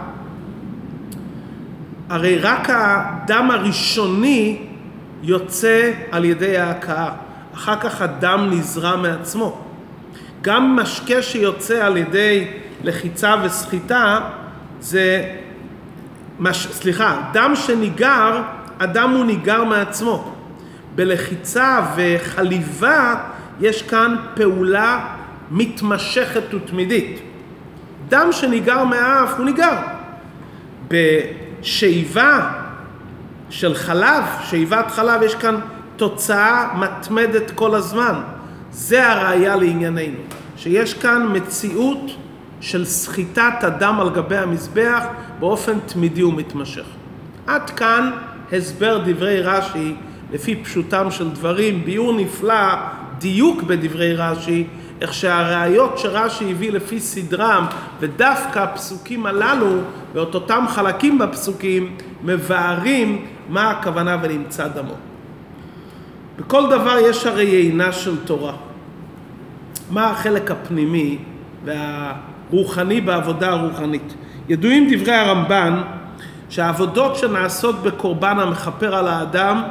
הרי 2.08 2.38
רק 2.38 2.70
הדם 2.70 3.50
הראשוני 3.50 4.58
יוצא 5.22 5.92
על 6.10 6.24
ידי 6.24 6.58
ההכאה, 6.58 7.10
אחר 7.54 7.76
כך 7.80 8.02
הדם 8.02 8.48
נזרע 8.50 8.96
מעצמו. 8.96 9.60
גם 10.42 10.76
משקה 10.76 11.22
שיוצא 11.22 11.84
על 11.86 11.96
ידי 11.96 12.46
לחיצה 12.84 13.34
וסחיטה 13.44 14.20
זה, 14.80 15.24
מש, 16.40 16.66
סליחה, 16.72 17.16
דם 17.32 17.52
שניגר, 17.54 18.42
הדם 18.80 19.10
הוא 19.16 19.24
ניגר 19.24 19.64
מעצמו. 19.64 20.32
בלחיצה 20.94 21.80
וחליבה 21.96 23.14
יש 23.60 23.82
כאן 23.82 24.16
פעולה 24.34 25.06
מתמשכת 25.50 26.54
ותמידית. 26.54 27.20
דם 28.08 28.28
שניגר 28.30 28.84
מהאף 28.84 29.34
הוא 29.38 29.44
ניגר. 29.44 29.76
בשאיבה 30.88 32.50
של 33.50 33.74
חלב, 33.74 34.24
שאיבת 34.40 34.90
חלב, 34.90 35.22
יש 35.22 35.34
כאן 35.34 35.60
תוצאה 35.96 36.68
מתמדת 36.78 37.50
כל 37.50 37.74
הזמן. 37.74 38.20
זה 38.70 39.12
הראייה 39.12 39.56
לענייננו, 39.56 40.18
שיש 40.56 40.94
כאן 40.94 41.26
מציאות 41.32 42.10
של 42.60 42.84
סחיטת 42.84 43.54
הדם 43.60 44.00
על 44.00 44.10
גבי 44.10 44.36
המזבח 44.36 45.04
באופן 45.40 45.78
תמידי 45.86 46.22
ומתמשך. 46.22 46.84
עד 47.46 47.70
כאן 47.70 48.10
הסבר 48.52 49.02
דברי 49.06 49.42
רש"י 49.42 49.94
לפי 50.32 50.56
פשוטם 50.56 51.10
של 51.10 51.30
דברים, 51.30 51.84
ביאור 51.84 52.12
נפלא, 52.12 52.74
דיוק 53.18 53.62
בדברי 53.62 54.14
רש"י, 54.14 54.66
איך 55.00 55.14
שהראיות 55.14 55.98
שרש"י 55.98 56.50
הביא 56.50 56.72
לפי 56.72 57.00
סדרם, 57.00 57.66
ודווקא 58.00 58.58
הפסוקים 58.58 59.26
הללו, 59.26 59.80
ואת 60.14 60.34
אותם 60.34 60.64
חלקים 60.68 61.18
בפסוקים, 61.18 61.96
מבארים 62.24 63.26
מה 63.48 63.70
הכוונה 63.70 64.16
ונמצא 64.22 64.68
דמו. 64.68 64.94
בכל 66.38 66.70
דבר 66.70 66.98
יש 66.98 67.26
הרי 67.26 67.44
יינה 67.44 67.92
של 67.92 68.24
תורה. 68.24 68.52
מה 69.90 70.10
החלק 70.10 70.50
הפנימי 70.50 71.18
והרוחני 71.64 73.00
בעבודה 73.00 73.50
הרוחנית? 73.50 74.14
ידועים 74.48 74.88
דברי 74.90 75.14
הרמב"ן 75.14 75.82
שהעבודות 76.48 77.16
שנעשות 77.16 77.82
בקורבן 77.82 78.38
המכפר 78.38 78.94
על 78.94 79.08
האדם, 79.08 79.62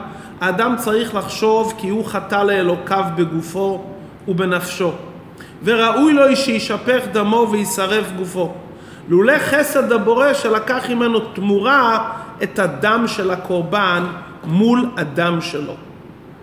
האדם 0.42 0.76
צריך 0.78 1.16
לחשוב 1.16 1.74
כי 1.78 1.90
הוא 1.90 2.06
חטא 2.06 2.44
לאלוקיו 2.44 3.04
בגופו 3.16 3.84
ובנפשו, 4.28 4.92
וראוי 5.64 6.14
לו 6.14 6.36
שישפך 6.36 7.02
דמו 7.12 7.48
וישרף 7.52 8.12
גופו. 8.18 8.54
לולא 9.10 9.34
חסד 9.38 9.92
הבורא 9.92 10.34
שלקח 10.34 10.90
ממנו 10.90 11.20
תמורה 11.20 12.10
את 12.44 12.60
הדם 12.60 13.04
של 13.08 13.32
הקורבן 13.32 14.04
מול 14.44 14.90
הדם 14.98 15.38
שלו. 15.42 15.74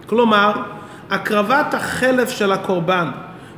כלומר, 0.07 0.53
הקרבת 1.11 1.75
החלף 1.75 2.31
של 2.31 2.53
הקורבן 2.53 3.11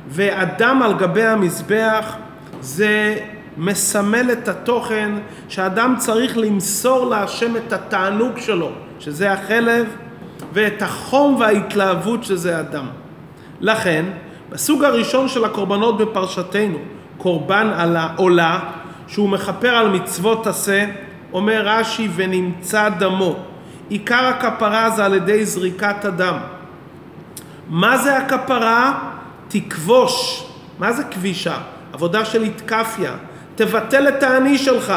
והדם 0.07 0.81
על 0.83 0.93
גבי 0.93 1.25
המזבח 1.25 2.15
זה 2.61 3.17
מסמל 3.57 4.31
את 4.31 4.47
התוכן 4.47 5.11
שאדם 5.49 5.95
צריך 5.97 6.37
למסור 6.37 7.09
להשם 7.09 7.57
את 7.57 7.73
התענוג 7.73 8.37
שלו, 8.37 8.71
שזה 8.99 9.31
החלב, 9.31 9.85
ואת 10.53 10.81
החום 10.81 11.35
וההתלהבות 11.35 12.23
שזה 12.23 12.59
הדם. 12.59 12.85
לכן, 13.61 14.05
בסוג 14.49 14.83
הראשון 14.83 15.27
של 15.27 15.45
הקורבנות 15.45 15.97
בפרשתנו, 15.97 16.77
קורבן 17.17 17.71
על 17.75 17.95
העולה, 17.95 18.59
שהוא 19.07 19.29
מכפר 19.29 19.69
על 19.69 19.89
מצוות 19.89 20.47
עשה, 20.47 20.85
אומר 21.33 21.61
רש"י 21.65 22.09
ונמצא 22.15 22.89
דמו. 22.89 23.35
עיקר 23.89 24.25
הכפרה 24.25 24.89
זה 24.89 25.05
על 25.05 25.13
ידי 25.13 25.45
זריקת 25.45 26.05
הדם. 26.05 26.37
מה 27.69 27.97
זה 27.97 28.17
הכפרה? 28.17 28.99
תכבוש. 29.47 30.45
מה 30.79 30.93
זה 30.93 31.03
כבישה? 31.03 31.57
עבודה 31.93 32.25
של 32.25 32.43
התקפיה. 32.43 33.11
תבטל 33.55 34.07
את 34.07 34.23
האני 34.23 34.57
שלך, 34.57 34.93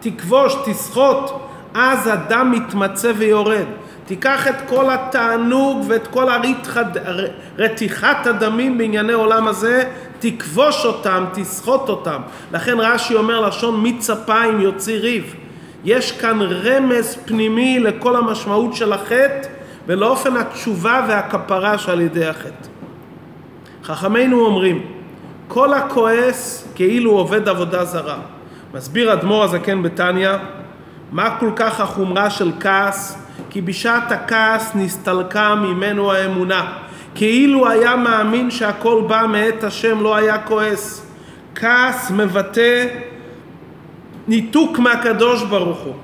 תכבוש, 0.00 0.56
תסחוט, 0.64 1.30
אז 1.74 2.06
הדם 2.06 2.52
מתמצא 2.54 3.12
ויורד. 3.16 3.64
תיקח 4.06 4.48
את 4.48 4.54
כל 4.68 4.90
התענוג 4.90 5.84
ואת 5.88 6.06
כל 6.06 6.28
הרתחד, 6.28 6.84
רתיחת 7.58 8.26
הדמים 8.26 8.78
בענייני 8.78 9.12
עולם 9.12 9.48
הזה, 9.48 9.84
תכבוש 10.18 10.84
אותם, 10.84 11.24
תסחוט 11.32 11.88
אותם. 11.88 12.20
לכן 12.52 12.80
רש"י 12.80 13.14
אומר 13.14 13.40
לשון 13.40 13.80
מצפיים 13.82 14.60
יוציא 14.60 14.98
ריב. 14.98 15.34
יש 15.84 16.12
כאן 16.12 16.38
רמז 16.42 17.18
פנימי 17.24 17.78
לכל 17.78 18.16
המשמעות 18.16 18.74
של 18.74 18.92
החטא 18.92 19.48
ולאופן 19.86 20.36
התשובה 20.36 21.06
והכפרה 21.08 21.78
שעל 21.78 22.00
ידי 22.00 22.26
החטא. 22.26 22.68
חכמינו 23.84 24.40
אומרים, 24.40 24.95
כל 25.48 25.74
הכועס 25.74 26.68
כאילו 26.74 27.10
עובד 27.10 27.48
עבודה 27.48 27.84
זרה. 27.84 28.18
מסביר 28.74 29.12
אדמו"ר 29.12 29.42
הזקן 29.42 29.82
בתניא, 29.82 30.30
מה 31.12 31.36
כל 31.40 31.50
כך 31.56 31.80
החומרה 31.80 32.30
של 32.30 32.52
כעס? 32.60 33.18
כי 33.50 33.60
בשעת 33.60 34.12
הכעס 34.12 34.72
נסתלקה 34.74 35.54
ממנו 35.54 36.12
האמונה. 36.12 36.72
כאילו 37.14 37.68
היה 37.68 37.96
מאמין 37.96 38.50
שהכל 38.50 39.02
בא 39.08 39.26
מאת 39.28 39.64
השם, 39.64 40.02
לא 40.02 40.16
היה 40.16 40.38
כועס. 40.38 41.06
כעס 41.54 42.10
מבטא 42.10 42.86
ניתוק 44.28 44.78
מהקדוש 44.78 45.42
ברוך 45.42 45.78
הוא. 45.78 45.94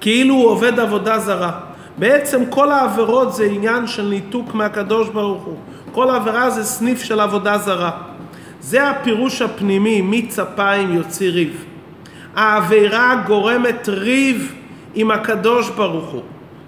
כאילו 0.00 0.34
הוא 0.34 0.46
עובד 0.46 0.80
עבודה 0.80 1.18
זרה. 1.18 1.52
בעצם 1.98 2.42
כל 2.50 2.72
העבירות 2.72 3.32
זה 3.32 3.44
עניין 3.44 3.86
של 3.86 4.02
ניתוק 4.02 4.54
מהקדוש 4.54 5.08
ברוך 5.08 5.42
הוא. 5.42 5.56
כל 5.92 6.10
עבירה 6.10 6.50
זה 6.50 6.64
סניף 6.64 7.02
של 7.02 7.20
עבודה 7.20 7.58
זרה. 7.58 7.90
זה 8.66 8.88
הפירוש 8.88 9.42
הפנימי, 9.42 10.00
מצפיים 10.02 10.94
יוציא 10.94 11.30
ריב. 11.30 11.64
העבירה 12.36 13.22
גורמת 13.26 13.88
ריב 13.88 14.54
עם 14.94 15.10
הקדוש 15.10 15.70
ברוך 15.70 16.10
הוא. 16.10 16.22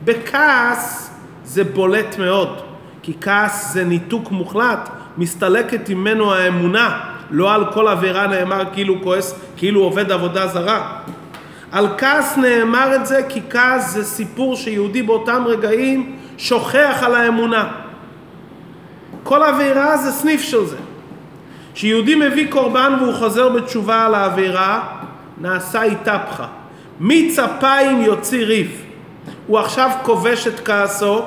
בכעס 0.04 1.10
זה 1.44 1.64
בולט 1.64 2.18
מאוד, 2.18 2.62
כי 3.02 3.12
כעס 3.20 3.72
זה 3.72 3.84
ניתוק 3.84 4.30
מוחלט, 4.30 4.88
מסתלקת 5.16 5.90
ממנו 5.90 6.34
האמונה, 6.34 7.00
לא 7.30 7.54
על 7.54 7.72
כל 7.72 7.88
עבירה 7.88 8.26
נאמר 8.26 8.64
כאילו 8.72 9.02
כועס, 9.02 9.34
כאילו 9.56 9.80
עובד 9.80 10.12
עבודה 10.12 10.46
זרה. 10.46 10.98
על 11.72 11.88
כעס 11.98 12.36
נאמר 12.36 12.96
את 12.96 13.06
זה 13.06 13.20
כי 13.28 13.40
כעס 13.50 13.92
זה 13.92 14.04
סיפור 14.04 14.56
שיהודי 14.56 15.02
באותם 15.02 15.44
רגעים 15.46 16.16
שוכח 16.36 17.02
על 17.02 17.14
האמונה. 17.14 17.68
כל 19.22 19.42
עבירה 19.42 19.96
זה 19.96 20.12
סניף 20.12 20.40
של 20.40 20.66
זה. 20.66 20.76
כשיהודי 21.78 22.14
מביא 22.14 22.50
קורבן 22.50 22.92
והוא 23.00 23.14
חוזר 23.14 23.48
בתשובה 23.48 24.06
על 24.06 24.14
העבירה, 24.14 24.80
נעשה 25.40 25.82
איתפחה. 25.82 26.46
מצפיים 27.00 28.02
יוציא 28.02 28.44
ריב. 28.44 28.82
הוא 29.46 29.58
עכשיו 29.58 29.90
כובש 30.02 30.46
את 30.46 30.60
כעסו, 30.60 31.22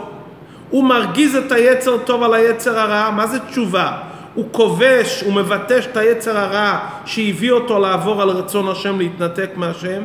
הוא 0.70 0.84
מרגיז 0.84 1.36
את 1.36 1.52
היצר 1.52 1.98
טוב 1.98 2.24
על 2.24 2.34
היצר 2.34 2.80
הרע, 2.80 3.10
מה 3.12 3.28
זה 3.28 3.40
תשובה? 3.40 3.92
הוא 4.34 4.46
כובש, 4.52 5.24
הוא 5.26 5.34
מבטש 5.34 5.86
את 5.86 5.98
היצר 5.98 6.38
הרע 6.38 6.80
שהביא 7.06 7.52
אותו 7.52 7.80
לעבור 7.80 8.22
על 8.22 8.30
רצון 8.30 8.70
השם 8.70 8.98
להתנתק 8.98 9.50
מהשם, 9.56 10.02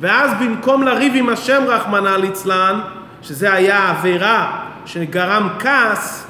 ואז 0.00 0.30
במקום 0.40 0.82
לריב 0.82 1.12
עם 1.16 1.28
השם 1.28 1.62
רחמנא 1.66 2.16
ליצלן, 2.16 2.80
שזה 3.22 3.52
היה 3.52 3.78
העבירה 3.78 4.60
שגרם 4.86 5.48
כעס, 5.58 6.26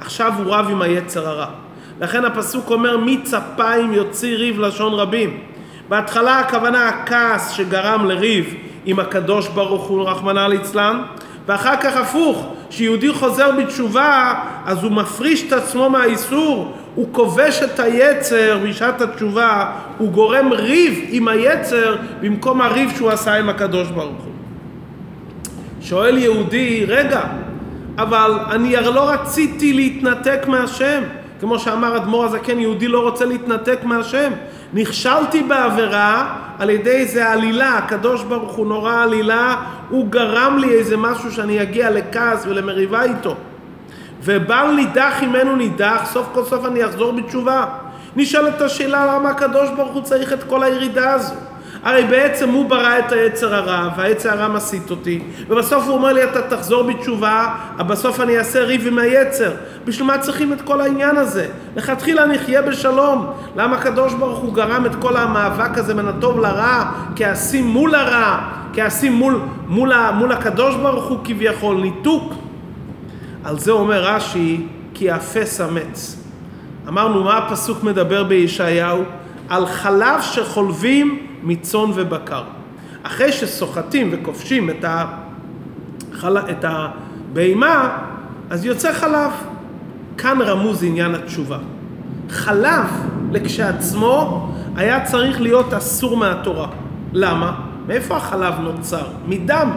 עכשיו 0.00 0.32
הוא 0.38 0.54
רב 0.54 0.66
עם 0.70 0.82
היצר 0.82 1.28
הרע. 1.28 1.59
לכן 2.00 2.24
הפסוק 2.24 2.70
אומר 2.70 2.96
מצפיים 2.96 3.92
יוציא 3.92 4.36
ריב 4.36 4.60
לשון 4.60 4.92
רבים. 4.94 5.38
בהתחלה 5.88 6.38
הכוונה 6.38 6.88
הכעס 6.88 7.50
שגרם 7.50 8.04
לריב 8.08 8.54
עם 8.86 8.98
הקדוש 8.98 9.48
ברוך 9.48 9.82
הוא 9.82 10.08
רחמנא 10.08 10.46
ליצלן, 10.46 11.02
ואחר 11.46 11.76
כך 11.76 11.96
הפוך, 11.96 12.54
כשיהודי 12.70 13.12
חוזר 13.12 13.50
בתשובה 13.58 14.34
אז 14.66 14.82
הוא 14.82 14.92
מפריש 14.92 15.46
את 15.46 15.52
עצמו 15.52 15.90
מהאיסור, 15.90 16.76
הוא 16.94 17.08
כובש 17.12 17.62
את 17.62 17.80
היצר 17.80 18.58
בשעת 18.64 19.00
התשובה, 19.00 19.70
הוא 19.98 20.10
גורם 20.12 20.52
ריב 20.52 21.04
עם 21.08 21.28
היצר 21.28 21.96
במקום 22.20 22.60
הריב 22.60 22.90
שהוא 22.96 23.10
עשה 23.10 23.34
עם 23.34 23.48
הקדוש 23.48 23.88
ברוך 23.88 24.22
הוא. 24.24 24.32
שואל 25.80 26.18
יהודי, 26.18 26.84
רגע, 26.88 27.20
אבל 27.98 28.38
אני 28.50 28.76
לא 28.94 29.10
רציתי 29.10 29.72
להתנתק 29.72 30.40
מהשם. 30.48 31.19
כמו 31.40 31.58
שאמר 31.58 31.96
אדמו"ר 31.96 32.24
הזקן, 32.24 32.58
יהודי 32.58 32.88
לא 32.88 33.00
רוצה 33.00 33.24
להתנתק 33.24 33.78
מהשם. 33.84 34.32
נכשלתי 34.72 35.42
בעבירה 35.42 36.36
על 36.58 36.70
ידי 36.70 36.90
איזה 36.90 37.28
עלילה, 37.28 37.78
הקדוש 37.78 38.22
ברוך 38.22 38.52
הוא 38.52 38.66
נורא 38.66 39.02
עלילה, 39.02 39.56
הוא 39.88 40.06
גרם 40.06 40.58
לי 40.58 40.70
איזה 40.70 40.96
משהו 40.96 41.32
שאני 41.32 41.62
אגיע 41.62 41.90
לכעס 41.90 42.46
ולמריבה 42.46 43.02
איתו. 43.02 43.34
ובל 44.24 44.72
נידח 44.76 45.14
ממנו 45.22 45.56
נידח, 45.56 46.02
סוף 46.12 46.26
כל 46.32 46.44
סוף 46.44 46.64
אני 46.64 46.84
אחזור 46.84 47.12
בתשובה. 47.12 47.64
נשאלת 48.16 48.60
השאלה 48.60 49.06
למה 49.06 49.30
הקדוש 49.30 49.68
ברוך 49.76 49.92
הוא 49.92 50.02
צריך 50.02 50.32
את 50.32 50.42
כל 50.42 50.62
הירידה 50.62 51.12
הזו. 51.12 51.34
הרי 51.82 52.04
בעצם 52.04 52.48
הוא 52.48 52.70
ברא 52.70 52.98
את 52.98 53.12
היצר 53.12 53.54
הרע, 53.54 53.88
והיצר 53.96 54.30
הרע 54.30 54.48
מסית 54.48 54.90
אותי, 54.90 55.22
ובסוף 55.48 55.84
הוא 55.86 55.94
אומר 55.94 56.12
לי 56.12 56.24
אתה 56.24 56.42
תחזור 56.42 56.82
בתשובה, 56.82 57.54
אבל 57.78 57.88
בסוף 57.88 58.20
אני 58.20 58.38
אעשה 58.38 58.64
ריב 58.64 58.86
עם 58.86 58.98
היצר. 58.98 59.50
בשביל 59.84 60.06
מה 60.06 60.18
צריכים 60.18 60.52
את 60.52 60.60
כל 60.62 60.80
העניין 60.80 61.16
הזה? 61.16 61.46
לכתחילה 61.76 62.26
נחיה 62.26 62.62
בשלום. 62.62 63.32
למה 63.56 63.76
הקדוש 63.76 64.14
ברוך 64.14 64.38
הוא 64.38 64.54
גרם 64.54 64.86
את 64.86 64.94
כל 65.00 65.16
המאבק 65.16 65.78
הזה 65.78 65.94
בין 65.94 66.08
הטוב 66.08 66.40
לרע, 66.40 66.90
כעסים 67.16 67.66
מול 67.66 67.94
הרע, 67.94 68.38
כעסים 68.72 69.12
מול, 69.12 69.40
מול, 69.66 69.92
מול 70.14 70.32
הקדוש 70.32 70.76
ברוך 70.76 71.04
הוא 71.04 71.18
כביכול, 71.24 71.76
ניתוק. 71.76 72.32
על 73.44 73.58
זה 73.58 73.72
אומר 73.72 74.02
רש"י, 74.04 74.66
כי 74.94 75.04
יאפס 75.04 75.60
אמץ. 75.60 76.16
אמרנו, 76.88 77.24
מה 77.24 77.38
הפסוק 77.38 77.82
מדבר 77.82 78.24
בישעיהו? 78.24 79.02
על 79.48 79.66
חלב 79.66 80.20
שחולבים 80.20 81.29
מצאן 81.42 81.90
ובקר. 81.94 82.42
אחרי 83.02 83.32
שסוחטים 83.32 84.08
וכובשים 84.12 84.70
את, 84.70 84.84
החל... 84.88 86.38
את 86.38 86.64
הבהמה, 86.64 87.98
אז 88.50 88.64
יוצא 88.64 88.92
חלב. 88.92 89.30
כאן 90.18 90.40
רמוז 90.40 90.84
עניין 90.84 91.14
התשובה. 91.14 91.58
חלב 92.30 92.86
לכשעצמו 93.30 94.48
היה 94.76 95.04
צריך 95.04 95.40
להיות 95.40 95.74
אסור 95.74 96.16
מהתורה. 96.16 96.68
למה? 97.12 97.60
מאיפה 97.86 98.16
החלב 98.16 98.54
נוצר? 98.60 99.06
מדם. 99.26 99.70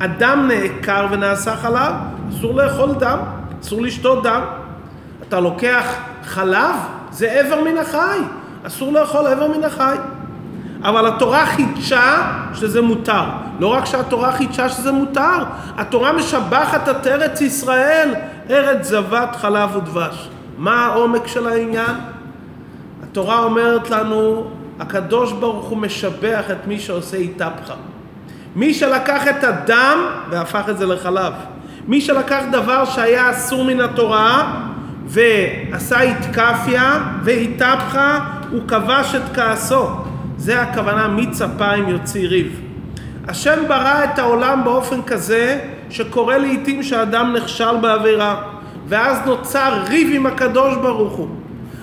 הדם 0.00 0.48
נעקר 0.48 1.06
ונעשה 1.10 1.56
חלב, 1.56 1.94
אסור 2.30 2.54
לאכול 2.54 2.94
דם, 2.98 3.18
אסור 3.62 3.82
לשתות 3.82 4.22
דם. 4.22 4.42
אתה 5.28 5.40
לוקח 5.40 5.94
חלב, 6.24 6.74
זה 7.10 7.40
איבר 7.40 7.64
מן 7.64 7.78
החי, 7.78 8.18
אסור 8.62 8.92
לאכול 8.92 9.26
איבר 9.26 9.48
מן 9.56 9.64
החי. 9.64 9.96
אבל 10.82 11.06
התורה 11.06 11.46
חידשה 11.46 12.32
שזה 12.54 12.82
מותר. 12.82 13.22
לא 13.60 13.66
רק 13.66 13.84
שהתורה 13.84 14.32
חידשה 14.32 14.68
שזה 14.68 14.92
מותר, 14.92 15.44
התורה 15.76 16.12
משבחת 16.12 16.88
את 16.88 17.06
ארץ 17.06 17.40
ישראל, 17.40 18.14
ארץ 18.50 18.86
זבת 18.86 19.36
חלב 19.36 19.76
ודבש. 19.76 20.28
מה 20.58 20.86
העומק 20.86 21.26
של 21.26 21.46
העניין? 21.46 21.96
התורה 23.02 23.38
אומרת 23.38 23.90
לנו, 23.90 24.50
הקדוש 24.80 25.32
ברוך 25.32 25.66
הוא 25.66 25.78
משבח 25.78 26.44
את 26.52 26.66
מי 26.66 26.78
שעושה 26.78 27.16
איתפחה. 27.16 27.74
מי 28.56 28.74
שלקח 28.74 29.28
את 29.28 29.44
הדם 29.44 29.98
והפך 30.30 30.68
את 30.68 30.78
זה 30.78 30.86
לחלב. 30.86 31.32
מי 31.88 32.00
שלקח 32.00 32.42
דבר 32.52 32.84
שהיה 32.84 33.30
אסור 33.30 33.64
מן 33.64 33.80
התורה 33.80 34.52
ועשה 35.06 36.00
איתקפיה 36.00 36.98
והיטפחה, 37.24 38.18
הוא 38.50 38.60
כבש 38.68 39.14
את 39.14 39.22
כעסו. 39.34 40.09
זה 40.40 40.62
הכוונה 40.62 41.08
מיץ 41.08 41.42
אפיים 41.42 41.88
יוציא 41.88 42.28
ריב. 42.28 42.60
השם 43.28 43.62
ברא 43.68 44.04
את 44.04 44.18
העולם 44.18 44.64
באופן 44.64 45.02
כזה 45.02 45.60
שקורה 45.90 46.38
לעיתים 46.38 46.82
שאדם 46.82 47.32
נכשל 47.36 47.76
בעבירה 47.80 48.42
ואז 48.88 49.18
נוצר 49.26 49.82
ריב 49.88 50.08
עם 50.14 50.26
הקדוש 50.26 50.76
ברוך 50.76 51.12
הוא. 51.12 51.28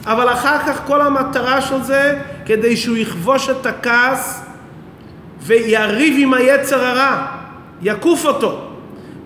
אבל 0.05 0.29
אחר 0.33 0.57
כך 0.59 0.81
כל 0.87 1.01
המטרה 1.01 1.61
של 1.61 1.81
זה 1.81 2.19
כדי 2.45 2.77
שהוא 2.77 2.97
יכבוש 2.97 3.49
את 3.49 3.65
הכעס 3.65 4.45
ויריב 5.41 6.15
עם 6.19 6.33
היצר 6.33 6.85
הרע, 6.85 7.25
יקוף 7.81 8.25
אותו. 8.25 8.61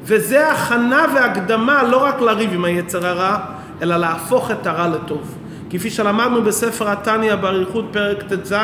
וזה 0.04 0.52
הכנה 0.52 1.06
והקדמה 1.16 1.84
לא 1.84 2.04
רק 2.04 2.22
לריב 2.22 2.54
עם 2.54 2.66
היצר 2.66 3.08
הרע, 3.08 3.38
אלא 3.82 3.98
להפוך 3.98 4.52
את 4.52 4.68
הרע 4.68 4.88
לטוב. 4.88 5.36
כפי 5.72 5.90
שלמדנו 5.90 6.42
בספר 6.42 6.90
התניא 6.90 7.36
באריכות 7.36 7.86
פרק 7.92 8.24
ט"ז, 8.24 8.56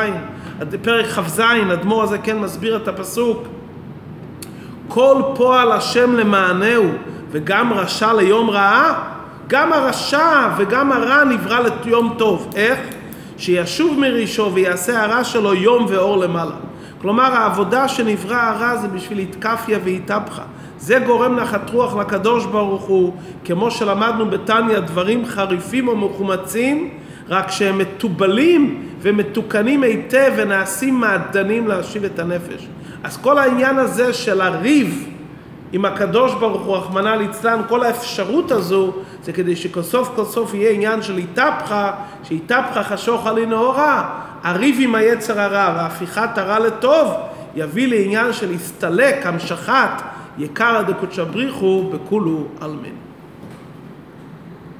פרק 0.81 1.05
כ"ז, 1.05 1.41
אדמו"ר 1.73 2.03
הזה 2.03 2.17
כן 2.17 2.39
מסביר 2.39 2.77
את 2.77 2.87
הפסוק 2.87 3.47
כל 4.87 5.21
פועל 5.35 5.71
השם 5.71 6.13
למענהו 6.15 6.85
וגם 7.31 7.73
רשע 7.73 8.13
ליום 8.13 8.49
רעה, 8.49 9.03
גם 9.47 9.73
הרשע 9.73 10.49
וגם 10.57 10.91
הרע 10.91 11.23
נברא 11.23 11.59
ליום 11.85 12.15
טוב. 12.17 12.53
איך? 12.55 12.79
שישוב 13.37 13.99
מרישו 13.99 14.51
ויעשה 14.53 15.03
הרע 15.03 15.23
שלו 15.23 15.53
יום 15.53 15.85
ואור 15.89 16.17
למעלה. 16.17 16.55
כלומר 17.01 17.33
העבודה 17.33 17.87
שנברא 17.87 18.35
הרע 18.35 18.77
זה 18.77 18.87
בשביל 18.87 19.19
התקפיה 19.19 19.79
והתהפכה. 19.83 20.43
זה 20.79 20.99
גורם 20.99 21.35
נחת 21.35 21.69
רוח 21.69 21.95
לקדוש 21.95 22.45
ברוך 22.45 22.83
הוא, 22.83 23.13
כמו 23.45 23.71
שלמדנו 23.71 24.29
בתניא, 24.29 24.79
דברים 24.79 25.25
חריפים 25.25 25.87
או 25.87 25.95
מחומצים, 25.95 26.89
רק 27.29 27.51
שהם 27.51 27.77
מתובלים 27.77 28.83
ומתוקנים 29.01 29.83
היטב 29.83 30.33
ונעשים 30.37 30.99
מעדנים 30.99 31.67
להשיב 31.67 32.03
את 32.03 32.19
הנפש. 32.19 32.67
אז 33.03 33.17
כל 33.17 33.37
העניין 33.37 33.77
הזה 33.77 34.13
של 34.13 34.41
הריב 34.41 35.09
עם 35.71 35.85
הקדוש 35.85 36.33
ברוך 36.33 36.61
הוא, 36.61 36.77
רחמנא 36.77 37.09
ליצלן, 37.09 37.61
כל 37.69 37.83
האפשרות 37.83 38.51
הזו, 38.51 38.93
זה 39.23 39.33
כדי 39.33 39.55
שכסוף 39.55 40.11
כל 40.15 40.25
סוף 40.25 40.53
יהיה 40.53 40.71
עניין 40.71 41.01
של 41.01 41.17
איתפחה, 41.17 41.91
שאיתפחה 42.23 42.83
חשוך 42.83 43.27
עלי 43.27 43.45
נאורה, 43.45 44.19
הריב 44.43 44.75
עם 44.79 44.95
היצר 44.95 45.39
הרע 45.39 45.73
והפיכת 45.77 46.37
הרע 46.37 46.59
לטוב, 46.59 47.07
יביא 47.55 47.87
לעניין 47.87 48.33
של 48.33 48.53
הסתלק, 48.53 49.25
המשכת, 49.25 50.01
יקרא 50.37 50.81
דקודשא 50.81 51.23
בריחו 51.23 51.89
בכולו 51.93 52.43
עלמין. 52.61 53.06